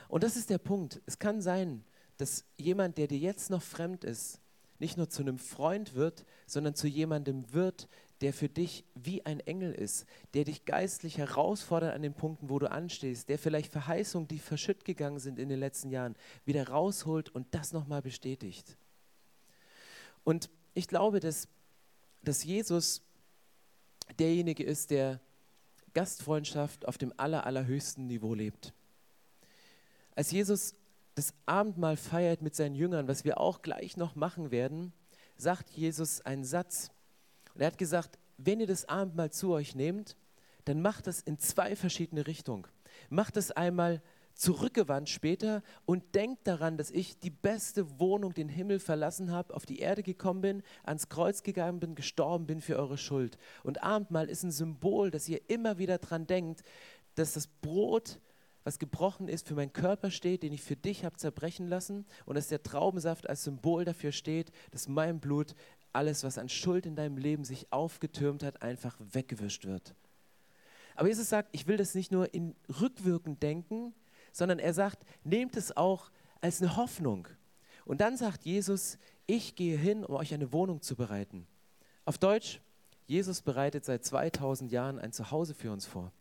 Und 0.09 0.25
das 0.25 0.37
ist 0.37 0.51
der 0.51 0.59
Punkt. 0.59 1.03
Es 1.05 1.19
kann 1.19 1.43
sein, 1.43 1.85
dass 2.17 2.45
jemand, 2.57 2.99
der 2.99 3.07
dir 3.07 3.19
jetzt 3.19 3.51
noch 3.51 3.63
fremd 3.63 4.05
ist, 4.05 4.41
nicht 4.79 4.97
nur 4.97 5.09
zu 5.11 5.23
einem 5.23 5.39
Freund 5.39 5.95
wird, 5.95 6.25
sondern 6.47 6.75
zu 6.75 6.87
jemandem 6.87 7.53
wird, 7.53 7.89
der 8.21 8.33
für 8.33 8.49
dich 8.49 8.85
wie 8.95 9.25
ein 9.27 9.41
Engel 9.41 9.73
ist, 9.73 10.07
der 10.35 10.45
dich 10.45 10.65
geistlich 10.65 11.19
herausfordert 11.19 11.95
an 11.95 12.03
den 12.03 12.15
Punkten, 12.15 12.49
wo 12.49 12.59
du 12.59 12.71
anstehst, 12.71 13.29
der 13.29 13.39
vielleicht 13.39 13.71
Verheißungen, 13.71 14.29
die 14.29 14.39
verschütt 14.39 14.85
gegangen 14.85 15.19
sind 15.19 15.39
in 15.39 15.49
den 15.49 15.61
letzten 15.61 15.91
Jahren, 15.91 16.17
wieder 16.45 16.69
rausholt 16.69 17.29
und 17.29 17.47
das 17.55 17.73
nochmal 17.73 18.03
bestätigt. 18.03 18.77
Und 20.25 20.51
ich 20.75 20.89
glaube, 20.89 21.21
dass, 21.21 21.49
dass 22.23 22.45
Jesus 22.45 23.03
derjenige 24.19 24.65
ist, 24.65 24.91
der 24.91 25.21
Gastfreundschaft 25.95 26.87
auf 26.87 26.99
dem 26.99 27.13
aller, 27.17 27.47
allerhöchsten 27.47 28.07
Niveau 28.07 28.35
lebt. 28.35 28.73
Als 30.15 30.31
Jesus 30.31 30.75
das 31.15 31.35
Abendmahl 31.47 31.97
feiert 31.97 32.43
mit 32.43 32.55
seinen 32.55 32.77
Jüngern, 32.77 33.09
was 33.09 33.25
wir 33.25 33.41
auch 33.41 33.63
gleich 33.63 33.97
noch 33.97 34.15
machen 34.15 34.53
werden, 34.53 34.93
sagt 35.37 35.71
Jesus 35.71 36.21
einen 36.21 36.45
Satz, 36.45 36.91
und 37.55 37.61
er 37.61 37.69
hat 37.69 37.79
gesagt, 37.79 38.19
wenn 38.37 38.61
ihr 38.61 38.69
das 38.69 38.89
Abendmahl 38.89 39.33
zu 39.33 39.51
euch 39.53 39.75
nehmt, 39.75 40.17
dann 40.65 40.81
macht 40.81 41.09
das 41.09 41.21
in 41.21 41.39
zwei 41.41 41.75
verschiedene 41.75 42.27
Richtungen. 42.27 42.67
Macht 43.11 43.37
es 43.37 43.51
einmal 43.51 44.01
zurückgewandt 44.39 45.09
später 45.09 45.63
und 45.85 46.15
denkt 46.15 46.47
daran, 46.47 46.77
dass 46.77 46.93
ich 46.93 47.19
die 47.19 47.31
beste 47.31 47.99
Wohnung, 47.99 48.33
den 48.33 48.49
Himmel 48.49 48.79
verlassen 48.79 49.33
habe, 49.33 49.53
auf 49.53 49.67
die 49.67 49.81
Erde 49.81 50.05
gekommen 50.05 50.41
bin, 50.41 50.63
ans 50.85 51.09
Kreuz 51.09 51.43
gegangen 51.43 51.81
bin, 51.81 51.97
gestorben 51.97 52.47
bin 52.47 52.61
für 52.61 52.77
eure 52.77 52.99
Schuld. 52.99 53.37
Und 53.65 53.83
Abendmahl 53.83 54.29
ist 54.31 54.45
ein 54.45 54.53
Symbol, 54.53 55.11
dass 55.11 55.29
ihr 55.29 55.41
immer 55.51 55.79
wieder 55.79 55.99
daran 55.99 56.29
denkt, 56.29 56.63
dass 57.17 57.33
das 57.33 57.49
Brot, 57.49 58.21
was 58.63 58.79
gebrochen 58.79 59.27
ist, 59.29 59.49
für 59.49 59.55
meinen 59.55 59.73
Körper 59.73 60.13
steht, 60.13 60.45
den 60.45 60.53
ich 60.53 60.63
für 60.63 60.77
dich 60.77 61.05
habe 61.05 61.17
zerbrechen 61.17 61.67
lassen 61.67 62.07
und 62.25 62.37
dass 62.37 62.47
der 62.47 62.63
Traubensaft 62.63 63.29
als 63.29 63.43
Symbol 63.43 63.85
dafür 63.85 64.13
steht, 64.13 64.53
dass 64.71 64.87
mein 64.87 65.19
Blut 65.19 65.57
alles, 65.93 66.23
was 66.23 66.39
an 66.39 66.49
Schuld 66.49 66.87
in 66.87 66.95
deinem 66.95 67.17
Leben 67.17 67.45
sich 67.45 67.73
aufgetürmt 67.73 68.45
hat, 68.45 68.63
einfach 68.63 68.97
weggewischt 69.01 69.65
wird. 69.65 69.97
Aber 70.95 71.09
Jesus 71.09 71.29
sagt, 71.29 71.49
ich 71.53 71.67
will 71.67 71.77
das 71.77 71.97
nicht 71.97 72.13
nur 72.13 72.33
in 72.35 72.55
rückwirkend 72.81 73.43
denken, 73.43 73.95
sondern 74.39 74.61
er 74.61 74.73
sagt, 74.73 75.05
nehmt 75.25 75.57
es 75.57 75.77
auch 75.77 76.11
als 76.41 76.63
eine 76.63 76.77
Hoffnung. 76.77 77.27
Und 77.85 78.01
dann 78.01 78.17
sagt 78.17 78.45
Jesus, 78.45 78.99
ich 79.27 79.57
gehe 79.57 79.77
hin, 79.77 80.05
um 80.05 80.15
euch 80.15 80.33
eine 80.33 80.53
Wohnung 80.53 80.81
zu 80.81 80.95
bereiten. 80.95 81.47
Auf 82.05 82.19
Deutsch, 82.19 82.61
Jesus 83.07 83.43
bereitet 83.43 83.85
seit 83.85 84.05
2000 84.05 84.71
Jahren 84.71 84.99
ein 85.01 85.13
Zuhause 85.13 85.55
für 85.55 85.73
uns 85.73 85.87
vor. 85.87 86.13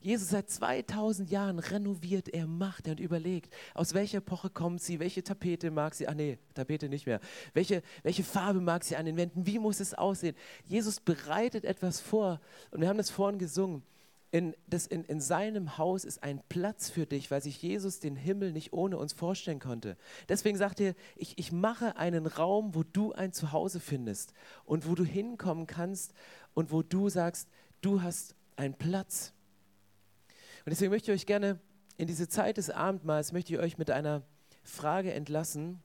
Jesus 0.00 0.30
seit 0.30 0.50
2000 0.50 1.30
Jahren 1.30 1.60
renoviert 1.60 2.28
er, 2.28 2.46
macht 2.46 2.86
er 2.88 2.92
und 2.92 3.00
überlegt, 3.00 3.54
aus 3.72 3.94
welcher 3.94 4.18
Epoche 4.18 4.50
kommt 4.50 4.82
sie, 4.82 4.98
welche 4.98 5.22
Tapete 5.22 5.70
mag 5.70 5.94
sie, 5.94 6.08
ach 6.08 6.14
nee, 6.14 6.38
Tapete 6.54 6.88
nicht 6.88 7.06
mehr, 7.06 7.20
welche, 7.54 7.82
welche 8.02 8.24
Farbe 8.24 8.60
mag 8.60 8.82
sie 8.82 8.96
an 8.96 9.06
den 9.06 9.16
Wänden, 9.16 9.46
wie 9.46 9.60
muss 9.60 9.78
es 9.78 9.94
aussehen. 9.94 10.36
Jesus 10.64 10.98
bereitet 10.98 11.64
etwas 11.64 12.00
vor 12.00 12.40
und 12.72 12.80
wir 12.80 12.88
haben 12.88 12.98
das 12.98 13.10
vorhin 13.10 13.38
gesungen. 13.38 13.84
In, 14.32 14.56
das 14.66 14.86
in, 14.86 15.04
in 15.04 15.20
seinem 15.20 15.76
Haus 15.76 16.04
ist 16.04 16.22
ein 16.22 16.42
Platz 16.48 16.88
für 16.88 17.04
dich, 17.04 17.30
weil 17.30 17.42
sich 17.42 17.60
Jesus 17.60 18.00
den 18.00 18.16
Himmel 18.16 18.52
nicht 18.52 18.72
ohne 18.72 18.96
uns 18.96 19.12
vorstellen 19.12 19.60
konnte. 19.60 19.98
Deswegen 20.26 20.56
sagt 20.56 20.80
er, 20.80 20.94
ich, 21.16 21.38
ich 21.38 21.52
mache 21.52 21.96
einen 21.98 22.24
Raum, 22.26 22.74
wo 22.74 22.82
du 22.82 23.12
ein 23.12 23.34
Zuhause 23.34 23.78
findest 23.78 24.32
und 24.64 24.88
wo 24.88 24.94
du 24.94 25.04
hinkommen 25.04 25.66
kannst 25.66 26.14
und 26.54 26.72
wo 26.72 26.82
du 26.82 27.10
sagst, 27.10 27.46
du 27.82 28.00
hast 28.00 28.34
einen 28.56 28.72
Platz. 28.72 29.34
Und 30.64 30.70
deswegen 30.70 30.90
möchte 30.90 31.12
ich 31.12 31.20
euch 31.20 31.26
gerne 31.26 31.60
in 31.98 32.06
diese 32.06 32.26
Zeit 32.26 32.56
des 32.56 32.70
Abendmahls, 32.70 33.32
möchte 33.32 33.52
ich 33.52 33.58
euch 33.58 33.76
mit 33.76 33.90
einer 33.90 34.22
Frage 34.62 35.12
entlassen. 35.12 35.82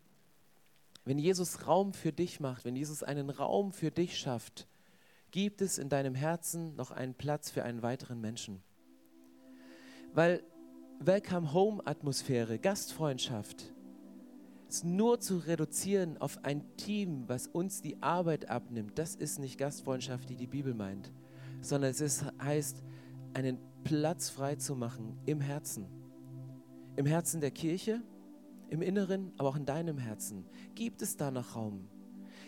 Wenn 1.03 1.19
Jesus 1.19 1.67
Raum 1.67 1.93
für 1.93 2.13
dich 2.13 2.39
macht, 2.39 2.63
wenn 2.63 2.77
Jesus 2.77 3.03
einen 3.03 3.29
Raum 3.29 3.73
für 3.73 3.91
dich 3.91 4.17
schafft, 4.17 4.67
gibt 5.38 5.62
es 5.62 5.78
in 5.78 5.88
deinem 5.88 6.15
Herzen 6.15 6.76
noch 6.78 6.89
einen 6.89 7.13
Platz 7.13 7.52
für 7.52 7.63
einen 7.63 7.84
weiteren 7.84 8.19
Menschen? 8.19 8.60
Weil 10.12 10.41
Welcome 11.00 11.54
Home 11.54 11.86
Atmosphäre, 11.86 12.58
Gastfreundschaft, 12.58 13.71
ist 14.67 14.84
nur 14.84 15.19
zu 15.19 15.38
reduzieren 15.38 16.17
auf 16.17 16.43
ein 16.43 16.76
Team, 16.78 17.26
was 17.28 17.45
uns 17.45 17.84
die 17.84 18.02
Arbeit 18.02 18.50
abnimmt, 18.50 18.97
das 18.97 19.13
ist 19.13 19.38
nicht 19.38 19.60
Gastfreundschaft, 19.60 20.28
die 20.28 20.38
die 20.38 20.47
Bibel 20.47 20.73
meint, 20.73 21.12
sondern 21.62 21.91
es 21.91 22.02
ist, 22.02 22.26
heißt, 22.41 22.84
einen 23.36 23.60
Platz 23.84 24.30
frei 24.30 24.56
zu 24.56 24.76
machen 24.76 25.19
im 25.28 25.39
Herzen. 25.39 25.86
Im 26.95 27.06
Herzen 27.06 27.41
der 27.41 27.52
Kirche, 27.52 28.02
im 28.71 28.82
Inneren, 28.82 29.34
aber 29.38 29.50
auch 29.50 29.56
in 29.56 29.67
deinem 29.67 30.00
Herzen. 30.00 30.47
Gibt 30.73 31.04
es 31.04 31.15
da 31.15 31.30
noch 31.30 31.56
Raum? 31.56 31.88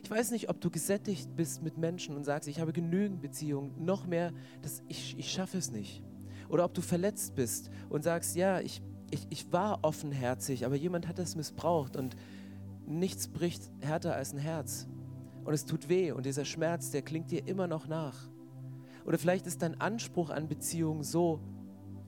Ich 0.04 0.10
weiß 0.10 0.32
nicht, 0.32 0.50
ob 0.50 0.62
du 0.62 0.70
gesättigt 0.70 1.36
bist 1.36 1.62
mit 1.62 1.78
Menschen 1.78 2.16
und 2.16 2.24
sagst, 2.24 2.48
ich 2.48 2.60
habe 2.60 2.74
genügend 2.74 3.22
Beziehungen, 3.22 3.74
noch 3.84 4.08
mehr, 4.08 4.32
das, 4.62 4.82
ich, 4.88 5.18
ich 5.18 5.32
schaffe 5.32 5.58
es 5.58 5.72
nicht. 5.72 6.04
Oder 6.48 6.66
ob 6.66 6.74
du 6.74 6.82
verletzt 6.82 7.36
bist 7.36 7.70
und 7.90 8.04
sagst, 8.04 8.36
ja, 8.36 8.60
ich, 8.60 8.82
ich, 9.12 9.28
ich 9.30 9.52
war 9.52 9.80
offenherzig, 9.84 10.66
aber 10.66 10.76
jemand 10.76 11.08
hat 11.08 11.20
das 11.20 11.36
missbraucht 11.36 11.96
und 11.96 12.16
nichts 12.86 13.28
bricht 13.28 13.70
härter 13.82 14.16
als 14.16 14.34
ein 14.34 14.40
Herz. 14.40 14.88
Und 15.44 15.54
es 15.54 15.66
tut 15.66 15.90
weh 15.90 16.12
und 16.12 16.26
dieser 16.26 16.46
Schmerz, 16.46 16.92
der 16.92 17.02
klingt 17.02 17.32
dir 17.32 17.48
immer 17.48 17.68
noch 17.68 17.88
nach. 17.88 18.30
Oder 19.06 19.18
vielleicht 19.18 19.48
ist 19.48 19.62
dein 19.62 19.80
Anspruch 19.80 20.30
an 20.30 20.48
Beziehungen 20.48 21.04
so 21.04 21.40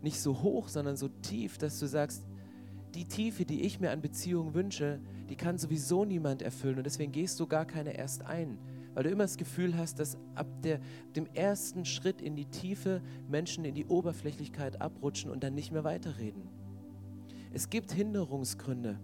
nicht 0.01 0.19
so 0.19 0.41
hoch, 0.41 0.67
sondern 0.67 0.97
so 0.97 1.07
tief, 1.07 1.57
dass 1.57 1.79
du 1.79 1.85
sagst, 1.85 2.23
die 2.95 3.05
Tiefe, 3.05 3.45
die 3.45 3.61
ich 3.61 3.79
mir 3.79 3.91
an 3.91 4.01
Beziehungen 4.01 4.53
wünsche, 4.53 4.99
die 5.29 5.35
kann 5.35 5.57
sowieso 5.57 6.05
niemand 6.05 6.41
erfüllen 6.41 6.77
und 6.77 6.85
deswegen 6.85 7.11
gehst 7.11 7.39
du 7.39 7.47
gar 7.47 7.65
keine 7.65 7.97
erst 7.97 8.25
ein, 8.25 8.57
weil 8.93 9.03
du 9.03 9.09
immer 9.09 9.23
das 9.23 9.37
Gefühl 9.37 9.77
hast, 9.77 9.99
dass 9.99 10.17
ab 10.35 10.47
der, 10.61 10.79
dem 11.15 11.25
ersten 11.27 11.85
Schritt 11.85 12.21
in 12.21 12.35
die 12.35 12.45
Tiefe 12.45 13.01
Menschen 13.29 13.63
in 13.63 13.75
die 13.75 13.85
Oberflächlichkeit 13.85 14.81
abrutschen 14.81 15.31
und 15.31 15.43
dann 15.43 15.55
nicht 15.55 15.71
mehr 15.71 15.83
weiterreden. 15.83 16.49
Es 17.53 17.69
gibt 17.69 17.91
Hinderungsgründe, 17.91 18.99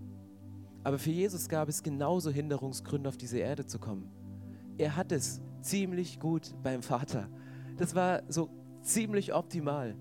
aber 0.83 0.99
für 0.99 1.11
Jesus 1.11 1.49
gab 1.49 1.69
es 1.69 1.83
genauso 1.83 2.31
Hinderungsgründe, 2.31 3.09
auf 3.09 3.17
diese 3.17 3.39
Erde 3.39 3.65
zu 3.65 3.79
kommen. 3.79 4.09
Er 4.77 4.95
hat 4.95 5.11
es 5.11 5.41
ziemlich 5.61 6.19
gut 6.19 6.53
beim 6.63 6.81
Vater. 6.81 7.29
Das 7.77 7.95
war 7.95 8.23
so 8.29 8.49
ziemlich 8.81 9.33
optimal. 9.33 9.95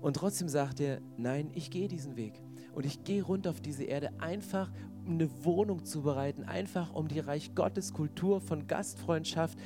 Und 0.00 0.16
trotzdem 0.16 0.48
sagt 0.48 0.80
er, 0.80 1.00
nein, 1.16 1.50
ich 1.54 1.70
gehe 1.70 1.88
diesen 1.88 2.16
Weg. 2.16 2.43
Und 2.74 2.86
ich 2.86 3.04
gehe 3.04 3.22
runter 3.22 3.50
auf 3.50 3.60
diese 3.60 3.84
Erde 3.84 4.10
einfach, 4.18 4.70
um 5.06 5.14
eine 5.14 5.44
Wohnung 5.44 5.84
zu 5.84 6.02
bereiten, 6.02 6.44
einfach 6.44 6.92
um 6.94 7.08
die 7.08 7.20
Reich 7.20 7.54
Gottes 7.54 7.92
Kultur 7.92 8.40
von 8.40 8.66
Gastfreundschaft 8.66 9.58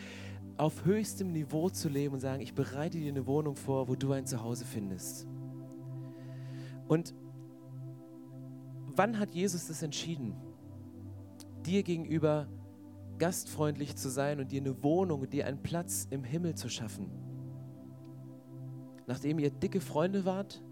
auf 0.57 0.85
höchstem 0.85 1.33
Niveau 1.33 1.71
zu 1.71 1.89
leben 1.89 2.15
und 2.15 2.21
sagen, 2.21 2.43
ich 2.43 2.55
bereite 2.55 2.99
dir 2.99 3.11
eine 3.11 3.27
Wohnung 3.27 3.55
vor, 3.57 3.89
wo 3.89 3.95
du 3.95 4.13
ein 4.13 4.27
Zuhause 4.27 4.65
findest. 4.65 5.27
Und 6.89 7.15
wann 8.95 9.19
hat 9.19 9.31
Jesus 9.31 9.69
das 9.69 9.83
entschieden? 9.83 10.35
Dir 11.65 11.83
gegenüber 11.83 12.49
gastfreundlich 13.19 13.97
zu 13.97 14.09
sein 14.09 14.41
und 14.41 14.53
dir 14.53 14.61
eine 14.61 14.83
Wohnung, 14.83 15.29
dir 15.31 15.47
einen 15.47 15.63
Platz 15.63 16.07
im 16.11 16.25
Himmel 16.25 16.55
zu 16.57 16.69
schaffen 16.69 17.29
nachdem 19.09 19.39
ihr 19.39 19.51
dicke 19.51 19.81
Freunde 19.81 20.27
wart, 20.27 20.63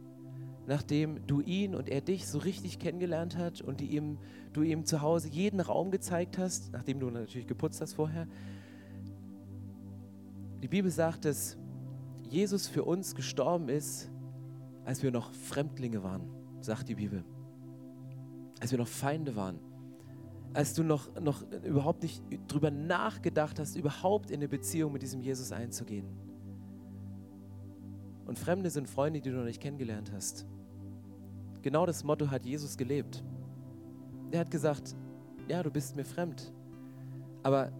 nachdem 0.66 1.26
du 1.26 1.40
ihn 1.40 1.74
und 1.74 1.88
er 1.88 2.00
dich 2.00 2.26
so 2.26 2.38
richtig 2.38 2.78
kennengelernt 2.78 3.36
hat 3.36 3.60
und 3.60 3.80
die 3.80 3.86
ihm, 3.86 4.18
du 4.52 4.62
ihm 4.62 4.84
zu 4.84 5.00
Hause 5.00 5.28
jeden 5.28 5.60
Raum 5.60 5.90
gezeigt 5.90 6.38
hast, 6.38 6.72
nachdem 6.72 7.00
du 7.00 7.10
natürlich 7.10 7.46
geputzt 7.46 7.80
hast 7.80 7.94
vorher. 7.94 8.26
Die 10.62 10.68
Bibel 10.68 10.90
sagt, 10.90 11.24
dass 11.24 11.56
Jesus 12.28 12.66
für 12.66 12.84
uns 12.84 13.14
gestorben 13.14 13.68
ist, 13.68 14.10
als 14.84 15.02
wir 15.02 15.12
noch 15.12 15.32
Fremdlinge 15.32 16.02
waren, 16.02 16.22
sagt 16.60 16.88
die 16.88 16.94
Bibel. 16.96 17.24
Als 18.60 18.72
wir 18.72 18.78
noch 18.78 18.88
Feinde 18.88 19.36
waren. 19.36 19.58
Als 20.52 20.74
du 20.74 20.82
noch, 20.82 21.20
noch 21.20 21.42
überhaupt 21.64 22.02
nicht 22.02 22.22
drüber 22.48 22.70
nachgedacht 22.70 23.60
hast, 23.60 23.76
überhaupt 23.76 24.30
in 24.30 24.36
eine 24.36 24.48
Beziehung 24.48 24.92
mit 24.92 25.02
diesem 25.02 25.20
Jesus 25.20 25.52
einzugehen. 25.52 26.06
Und 28.26 28.38
Fremde 28.38 28.70
sind 28.70 28.88
Freunde, 28.88 29.20
die 29.20 29.30
du 29.30 29.36
noch 29.36 29.44
nicht 29.44 29.60
kennengelernt 29.60 30.10
hast. 30.12 30.46
Genau 31.66 31.84
das 31.84 32.04
Motto 32.04 32.30
hat 32.30 32.46
Jesus 32.46 32.76
gelebt. 32.76 33.24
Er 34.30 34.38
hat 34.38 34.52
gesagt, 34.52 34.94
ja, 35.48 35.64
du 35.64 35.70
bist 35.72 35.96
mir 35.96 36.04
fremd, 36.04 36.52
aber 37.42 37.72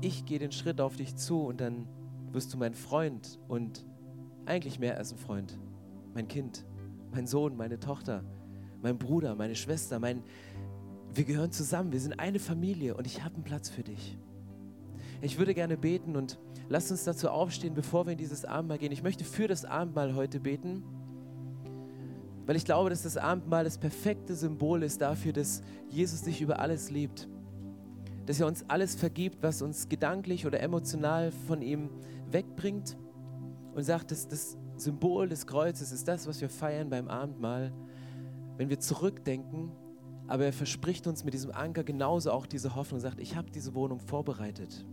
ich 0.00 0.26
gehe 0.26 0.38
den 0.38 0.52
Schritt 0.52 0.80
auf 0.80 0.94
dich 0.94 1.16
zu 1.16 1.40
und 1.40 1.60
dann 1.60 1.88
wirst 2.30 2.54
du 2.54 2.56
mein 2.56 2.72
Freund 2.72 3.40
und 3.48 3.84
eigentlich 4.44 4.78
mehr 4.78 4.96
als 4.96 5.10
ein 5.10 5.18
Freund, 5.18 5.58
mein 6.14 6.28
Kind, 6.28 6.64
mein 7.10 7.26
Sohn, 7.26 7.56
meine 7.56 7.80
Tochter, 7.80 8.22
mein 8.80 8.96
Bruder, 8.96 9.34
meine 9.34 9.56
Schwester, 9.56 9.98
mein 9.98 10.22
wir 11.12 11.24
gehören 11.24 11.50
zusammen, 11.50 11.90
wir 11.90 11.98
sind 11.98 12.20
eine 12.20 12.38
Familie 12.38 12.96
und 12.96 13.08
ich 13.08 13.24
habe 13.24 13.34
einen 13.34 13.42
Platz 13.42 13.68
für 13.68 13.82
dich. 13.82 14.16
Ich 15.20 15.36
würde 15.36 15.52
gerne 15.52 15.76
beten 15.76 16.14
und 16.14 16.38
lasst 16.68 16.92
uns 16.92 17.02
dazu 17.02 17.28
aufstehen, 17.28 17.74
bevor 17.74 18.06
wir 18.06 18.12
in 18.12 18.18
dieses 18.18 18.44
Abendmahl 18.44 18.78
gehen. 18.78 18.92
Ich 18.92 19.02
möchte 19.02 19.24
für 19.24 19.48
das 19.48 19.64
Abendmahl 19.64 20.14
heute 20.14 20.38
beten, 20.38 20.84
weil 22.46 22.56
ich 22.56 22.64
glaube, 22.64 22.90
dass 22.90 23.02
das 23.02 23.16
Abendmahl 23.16 23.64
das 23.64 23.78
perfekte 23.78 24.34
Symbol 24.34 24.82
ist 24.82 25.02
dafür, 25.02 25.32
dass 25.32 25.62
Jesus 25.90 26.22
dich 26.22 26.40
über 26.40 26.60
alles 26.60 26.90
liebt. 26.90 27.28
Dass 28.24 28.40
er 28.40 28.46
uns 28.46 28.64
alles 28.68 28.94
vergibt, 28.94 29.42
was 29.42 29.62
uns 29.62 29.88
gedanklich 29.88 30.46
oder 30.46 30.60
emotional 30.60 31.32
von 31.46 31.60
ihm 31.60 31.90
wegbringt 32.30 32.96
und 33.74 33.82
sagt, 33.82 34.10
dass 34.10 34.28
das 34.28 34.56
Symbol 34.76 35.28
des 35.28 35.46
Kreuzes 35.46 35.92
ist 35.92 36.08
das, 36.08 36.26
was 36.26 36.40
wir 36.40 36.48
feiern 36.48 36.88
beim 36.88 37.08
Abendmahl, 37.08 37.72
wenn 38.56 38.68
wir 38.68 38.80
zurückdenken 38.80 39.72
aber 40.28 40.44
er 40.46 40.52
verspricht 40.52 41.06
uns 41.06 41.24
mit 41.24 41.34
diesem 41.34 41.52
Anker 41.52 41.84
genauso 41.84 42.32
auch 42.32 42.46
diese 42.46 42.74
Hoffnung, 42.74 43.00
sagt, 43.00 43.20
ich 43.20 43.36
habe 43.36 43.50
diese 43.50 43.74
Wohnung 43.74 44.00
vorbereitet. 44.00 44.84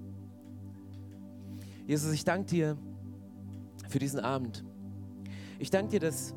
Jesus, 1.87 2.13
ich 2.13 2.23
danke 2.23 2.45
dir 2.47 2.77
für 3.89 3.99
diesen 3.99 4.19
Abend. 4.19 4.63
Ich 5.59 5.69
danke 5.69 5.91
dir, 5.91 5.99
dass 5.99 6.35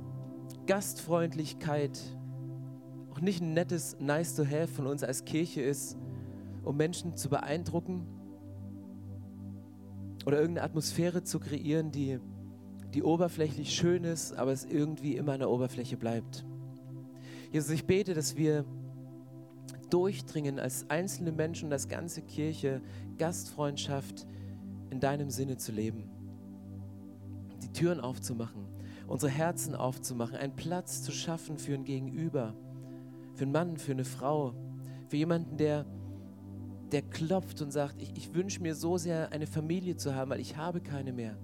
Gastfreundlichkeit 0.67 1.99
auch 3.17 3.21
nicht 3.23 3.41
ein 3.41 3.55
nettes 3.55 3.97
Nice 3.99 4.35
to 4.35 4.45
Have 4.45 4.69
von 4.69 4.87
uns 4.87 5.03
als 5.03 5.25
Kirche 5.25 5.63
ist, 5.63 5.97
um 6.65 6.77
Menschen 6.77 7.17
zu 7.17 7.31
beeindrucken 7.31 8.07
oder 10.27 10.39
irgendeine 10.39 10.67
Atmosphäre 10.67 11.23
zu 11.23 11.41
kreieren, 11.41 11.93
die, 11.93 12.19
die 12.93 13.03
oberflächlich 13.03 13.75
schön 13.75 14.05
ist, 14.05 14.35
aber 14.35 14.53
es 14.53 14.67
irgendwie 14.67 15.17
immer 15.17 15.33
an 15.33 15.39
der 15.39 15.51
Oberfläche 15.51 15.97
bleibt. 15.97 16.45
Jesus, 17.53 17.71
ich 17.71 17.87
bete, 17.87 18.13
dass 18.13 18.37
wir 18.37 18.67
durchdringen 19.89 20.59
als 20.59 20.91
einzelne 20.91 21.33
Menschen 21.33 21.67
und 21.67 21.73
als 21.73 21.89
ganze 21.89 22.21
Kirche 22.21 22.83
Gastfreundschaft 23.17 24.27
in 24.91 25.01
deinem 25.01 25.31
Sinne 25.31 25.57
zu 25.57 25.73
leben. 25.73 26.11
Die 27.63 27.73
Türen 27.73 28.01
aufzumachen, 28.01 28.67
unsere 29.07 29.31
Herzen 29.31 29.75
aufzumachen, 29.75 30.37
einen 30.37 30.57
Platz 30.57 31.03
zu 31.03 31.13
schaffen 31.13 31.59
für 31.59 31.75
ein 31.75 31.85
Gegenüber, 31.85 32.55
für 33.35 33.43
einen 33.43 33.53
Mann, 33.53 33.77
für 33.77 33.93
eine 33.93 34.05
Frau, 34.05 34.55
für 35.09 35.17
jemanden, 35.17 35.57
der, 35.57 35.87
der 36.93 37.03
klopft 37.03 37.63
und 37.63 37.71
sagt, 37.71 38.01
ich, 38.01 38.13
ich 38.17 38.35
wünsche 38.35 38.63
mir 38.63 38.75
so 38.75 38.99
sehr 38.99 39.33
eine 39.33 39.47
Familie 39.47 39.97
zu 39.97 40.15
haben, 40.15 40.31
weil 40.31 40.41
ich 40.41 40.57
habe 40.57 40.81
keine 40.81 41.13
mehr 41.13 41.37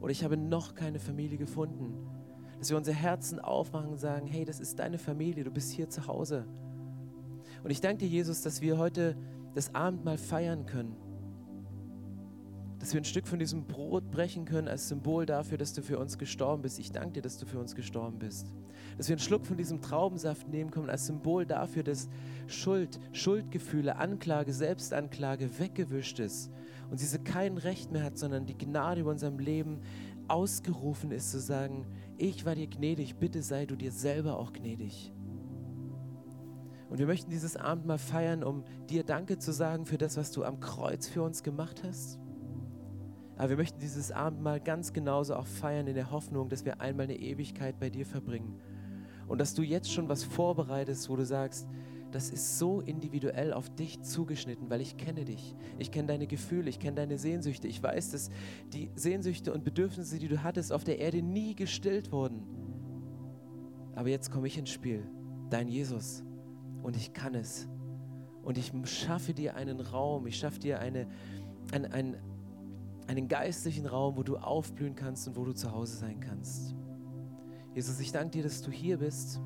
oder 0.00 0.10
ich 0.10 0.24
habe 0.24 0.36
noch 0.36 0.74
keine 0.74 0.98
Familie 0.98 1.38
gefunden. 1.38 1.94
dass 2.58 2.70
wir 2.70 2.76
unsere 2.76 2.96
Herzen 2.96 3.40
aufmachen 3.40 3.90
und 3.90 3.98
sagen, 3.98 4.26
hey, 4.26 4.44
das 4.44 4.60
ist 4.60 4.78
deine 4.78 4.98
Familie, 4.98 5.44
du 5.44 5.50
bist 5.50 5.72
hier 5.72 5.88
zu 5.88 6.06
Hause. 6.06 6.46
Und 7.62 7.70
ich 7.70 7.80
danke 7.80 8.04
dir, 8.04 8.08
Jesus, 8.08 8.42
dass 8.42 8.60
wir 8.60 8.78
heute 8.78 9.16
das 9.54 9.74
Abendmahl 9.74 10.18
feiern 10.18 10.66
können. 10.66 10.96
Dass 12.84 12.92
wir 12.92 13.00
ein 13.00 13.06
Stück 13.06 13.26
von 13.26 13.38
diesem 13.38 13.64
Brot 13.64 14.10
brechen 14.10 14.44
können 14.44 14.68
als 14.68 14.88
Symbol 14.88 15.24
dafür, 15.24 15.56
dass 15.56 15.72
du 15.72 15.80
für 15.80 15.98
uns 15.98 16.18
gestorben 16.18 16.60
bist. 16.60 16.78
Ich 16.78 16.92
danke 16.92 17.14
dir, 17.14 17.22
dass 17.22 17.38
du 17.38 17.46
für 17.46 17.58
uns 17.58 17.74
gestorben 17.74 18.18
bist. 18.18 18.52
Dass 18.98 19.08
wir 19.08 19.14
einen 19.14 19.24
Schluck 19.24 19.46
von 19.46 19.56
diesem 19.56 19.80
Traubensaft 19.80 20.48
nehmen 20.48 20.70
können 20.70 20.90
als 20.90 21.06
Symbol 21.06 21.46
dafür, 21.46 21.82
dass 21.82 22.10
Schuld, 22.46 23.00
Schuldgefühle, 23.12 23.96
Anklage, 23.96 24.52
Selbstanklage 24.52 25.58
weggewischt 25.58 26.18
ist 26.18 26.50
und 26.90 27.00
diese 27.00 27.18
kein 27.20 27.56
Recht 27.56 27.90
mehr 27.90 28.04
hat, 28.04 28.18
sondern 28.18 28.44
die 28.44 28.58
Gnade 28.58 29.00
über 29.00 29.12
unserem 29.12 29.38
Leben 29.38 29.80
ausgerufen 30.28 31.10
ist, 31.10 31.30
zu 31.30 31.40
sagen, 31.40 31.86
ich 32.18 32.44
war 32.44 32.54
dir 32.54 32.66
gnädig, 32.66 33.16
bitte 33.16 33.42
sei 33.42 33.64
du 33.64 33.76
dir 33.76 33.92
selber 33.92 34.38
auch 34.38 34.52
gnädig. 34.52 35.10
Und 36.90 36.98
wir 36.98 37.06
möchten 37.06 37.30
dieses 37.30 37.56
Abendmahl 37.56 37.96
feiern, 37.96 38.44
um 38.44 38.62
dir 38.90 39.04
Danke 39.04 39.38
zu 39.38 39.54
sagen 39.54 39.86
für 39.86 39.96
das, 39.96 40.18
was 40.18 40.32
du 40.32 40.44
am 40.44 40.60
Kreuz 40.60 41.08
für 41.08 41.22
uns 41.22 41.42
gemacht 41.42 41.82
hast. 41.82 42.18
Aber 43.36 43.50
wir 43.50 43.56
möchten 43.56 43.80
dieses 43.80 44.12
Abendmahl 44.12 44.60
ganz 44.60 44.92
genauso 44.92 45.34
auch 45.34 45.46
feiern 45.46 45.86
in 45.86 45.94
der 45.94 46.10
Hoffnung, 46.10 46.48
dass 46.48 46.64
wir 46.64 46.80
einmal 46.80 47.04
eine 47.04 47.18
Ewigkeit 47.18 47.78
bei 47.80 47.90
dir 47.90 48.06
verbringen. 48.06 48.60
Und 49.26 49.40
dass 49.40 49.54
du 49.54 49.62
jetzt 49.62 49.92
schon 49.92 50.08
was 50.08 50.22
vorbereitest, 50.22 51.08
wo 51.08 51.16
du 51.16 51.24
sagst, 51.24 51.66
das 52.12 52.30
ist 52.30 52.60
so 52.60 52.80
individuell 52.80 53.52
auf 53.52 53.74
dich 53.74 54.00
zugeschnitten, 54.02 54.70
weil 54.70 54.80
ich 54.80 54.96
kenne 54.96 55.24
dich. 55.24 55.56
Ich 55.78 55.90
kenne 55.90 56.06
deine 56.06 56.28
Gefühle, 56.28 56.70
ich 56.70 56.78
kenne 56.78 56.94
deine 56.94 57.18
Sehnsüchte. 57.18 57.66
Ich 57.66 57.82
weiß, 57.82 58.12
dass 58.12 58.30
die 58.72 58.92
Sehnsüchte 58.94 59.52
und 59.52 59.64
Bedürfnisse, 59.64 60.20
die 60.20 60.28
du 60.28 60.44
hattest, 60.44 60.72
auf 60.72 60.84
der 60.84 61.00
Erde 61.00 61.22
nie 61.22 61.56
gestillt 61.56 62.12
wurden. 62.12 62.44
Aber 63.96 64.10
jetzt 64.10 64.30
komme 64.30 64.46
ich 64.46 64.56
ins 64.56 64.70
Spiel, 64.70 65.04
dein 65.50 65.66
Jesus. 65.66 66.22
Und 66.84 66.96
ich 66.96 67.12
kann 67.14 67.34
es. 67.34 67.68
Und 68.44 68.58
ich 68.58 68.70
schaffe 68.84 69.34
dir 69.34 69.56
einen 69.56 69.80
Raum, 69.80 70.28
ich 70.28 70.36
schaffe 70.36 70.60
dir 70.60 70.78
eine, 70.78 71.08
ein, 71.72 71.86
ein, 71.86 72.16
einen 73.06 73.28
geistlichen 73.28 73.86
Raum, 73.86 74.16
wo 74.16 74.22
du 74.22 74.36
aufblühen 74.36 74.94
kannst 74.94 75.28
und 75.28 75.36
wo 75.36 75.44
du 75.44 75.52
zu 75.52 75.72
Hause 75.72 75.96
sein 75.96 76.20
kannst. 76.20 76.74
Jesus, 77.74 78.00
ich 78.00 78.12
danke 78.12 78.30
dir, 78.30 78.42
dass 78.42 78.62
du 78.62 78.70
hier 78.70 78.98
bist, 78.98 79.40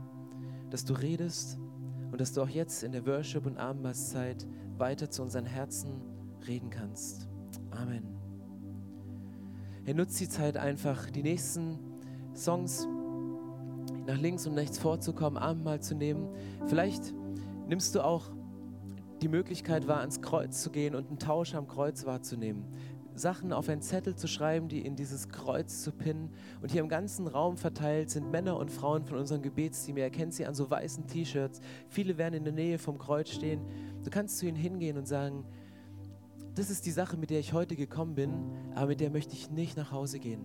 dass 0.70 0.84
du 0.84 0.92
redest 0.92 1.58
und 2.10 2.20
dass 2.20 2.32
du 2.32 2.42
auch 2.42 2.48
jetzt 2.48 2.82
in 2.82 2.92
der 2.92 3.06
Worship- 3.06 3.46
und 3.46 3.56
Abendmahlszeit 3.56 4.46
weiter 4.76 5.10
zu 5.10 5.22
unseren 5.22 5.46
Herzen 5.46 6.00
reden 6.46 6.70
kannst. 6.70 7.28
Amen. 7.70 8.04
Er 9.84 9.94
nutzt 9.94 10.20
die 10.20 10.28
Zeit 10.28 10.56
einfach, 10.56 11.10
die 11.10 11.22
nächsten 11.22 11.78
Songs 12.34 12.86
nach 14.06 14.18
links 14.18 14.46
und 14.46 14.54
rechts 14.54 14.78
vorzukommen, 14.78 15.38
Abendmahl 15.38 15.80
zu 15.80 15.94
nehmen. 15.94 16.28
Vielleicht 16.66 17.14
nimmst 17.66 17.94
du 17.94 18.04
auch 18.04 18.30
die 19.22 19.28
Möglichkeit 19.28 19.88
wahr, 19.88 20.00
ans 20.00 20.20
Kreuz 20.20 20.62
zu 20.62 20.70
gehen 20.70 20.94
und 20.94 21.08
einen 21.08 21.18
Tausch 21.18 21.54
am 21.54 21.66
Kreuz 21.66 22.06
wahrzunehmen. 22.06 22.64
Sachen 23.18 23.52
auf 23.52 23.68
einen 23.68 23.82
Zettel 23.82 24.16
zu 24.16 24.26
schreiben, 24.26 24.68
die 24.68 24.84
in 24.84 24.96
dieses 24.96 25.28
Kreuz 25.28 25.82
zu 25.82 25.92
pinnen. 25.92 26.30
Und 26.62 26.70
hier 26.70 26.80
im 26.80 26.88
ganzen 26.88 27.26
Raum 27.26 27.56
verteilt 27.56 28.10
sind 28.10 28.30
Männer 28.30 28.56
und 28.56 28.70
Frauen 28.70 29.04
von 29.04 29.18
unserem 29.18 29.42
Gebetsteam. 29.42 29.96
Ihr 29.96 30.04
erkennt 30.04 30.34
sie 30.34 30.46
an 30.46 30.54
so 30.54 30.70
weißen 30.70 31.06
T-Shirts. 31.06 31.60
Viele 31.88 32.18
werden 32.18 32.34
in 32.34 32.44
der 32.44 32.52
Nähe 32.52 32.78
vom 32.78 32.98
Kreuz 32.98 33.30
stehen. 33.30 33.60
Du 34.04 34.10
kannst 34.10 34.38
zu 34.38 34.46
ihnen 34.46 34.56
hingehen 34.56 34.96
und 34.96 35.06
sagen, 35.06 35.44
das 36.54 36.70
ist 36.70 36.86
die 36.86 36.90
Sache, 36.90 37.16
mit 37.16 37.30
der 37.30 37.38
ich 37.38 37.52
heute 37.52 37.76
gekommen 37.76 38.14
bin, 38.14 38.32
aber 38.74 38.88
mit 38.88 39.00
der 39.00 39.10
möchte 39.10 39.34
ich 39.34 39.50
nicht 39.50 39.76
nach 39.76 39.92
Hause 39.92 40.18
gehen. 40.18 40.40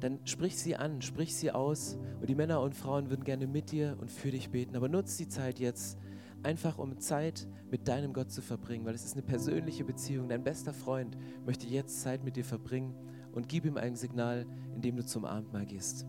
Dann 0.00 0.18
sprich 0.24 0.58
sie 0.58 0.76
an, 0.76 1.00
sprich 1.00 1.34
sie 1.34 1.52
aus 1.52 1.96
und 2.20 2.28
die 2.28 2.34
Männer 2.34 2.60
und 2.60 2.74
Frauen 2.74 3.08
würden 3.08 3.24
gerne 3.24 3.46
mit 3.46 3.72
dir 3.72 3.96
und 4.00 4.10
für 4.10 4.30
dich 4.30 4.50
beten. 4.50 4.76
Aber 4.76 4.88
nutz 4.88 5.16
die 5.16 5.28
Zeit 5.28 5.58
jetzt, 5.58 5.98
einfach 6.42 6.78
um 6.78 6.98
Zeit 6.98 7.46
mit 7.70 7.88
deinem 7.88 8.12
Gott 8.12 8.30
zu 8.30 8.42
verbringen, 8.42 8.84
weil 8.84 8.94
es 8.94 9.04
ist 9.04 9.14
eine 9.14 9.22
persönliche 9.22 9.84
Beziehung. 9.84 10.28
Dein 10.28 10.44
bester 10.44 10.72
Freund 10.72 11.16
möchte 11.44 11.66
jetzt 11.66 12.00
Zeit 12.02 12.24
mit 12.24 12.36
dir 12.36 12.44
verbringen 12.44 12.94
und 13.32 13.48
gib 13.48 13.64
ihm 13.64 13.76
ein 13.76 13.96
Signal, 13.96 14.46
indem 14.74 14.96
du 14.96 15.04
zum 15.04 15.24
Abendmahl 15.24 15.66
gehst. 15.66 16.06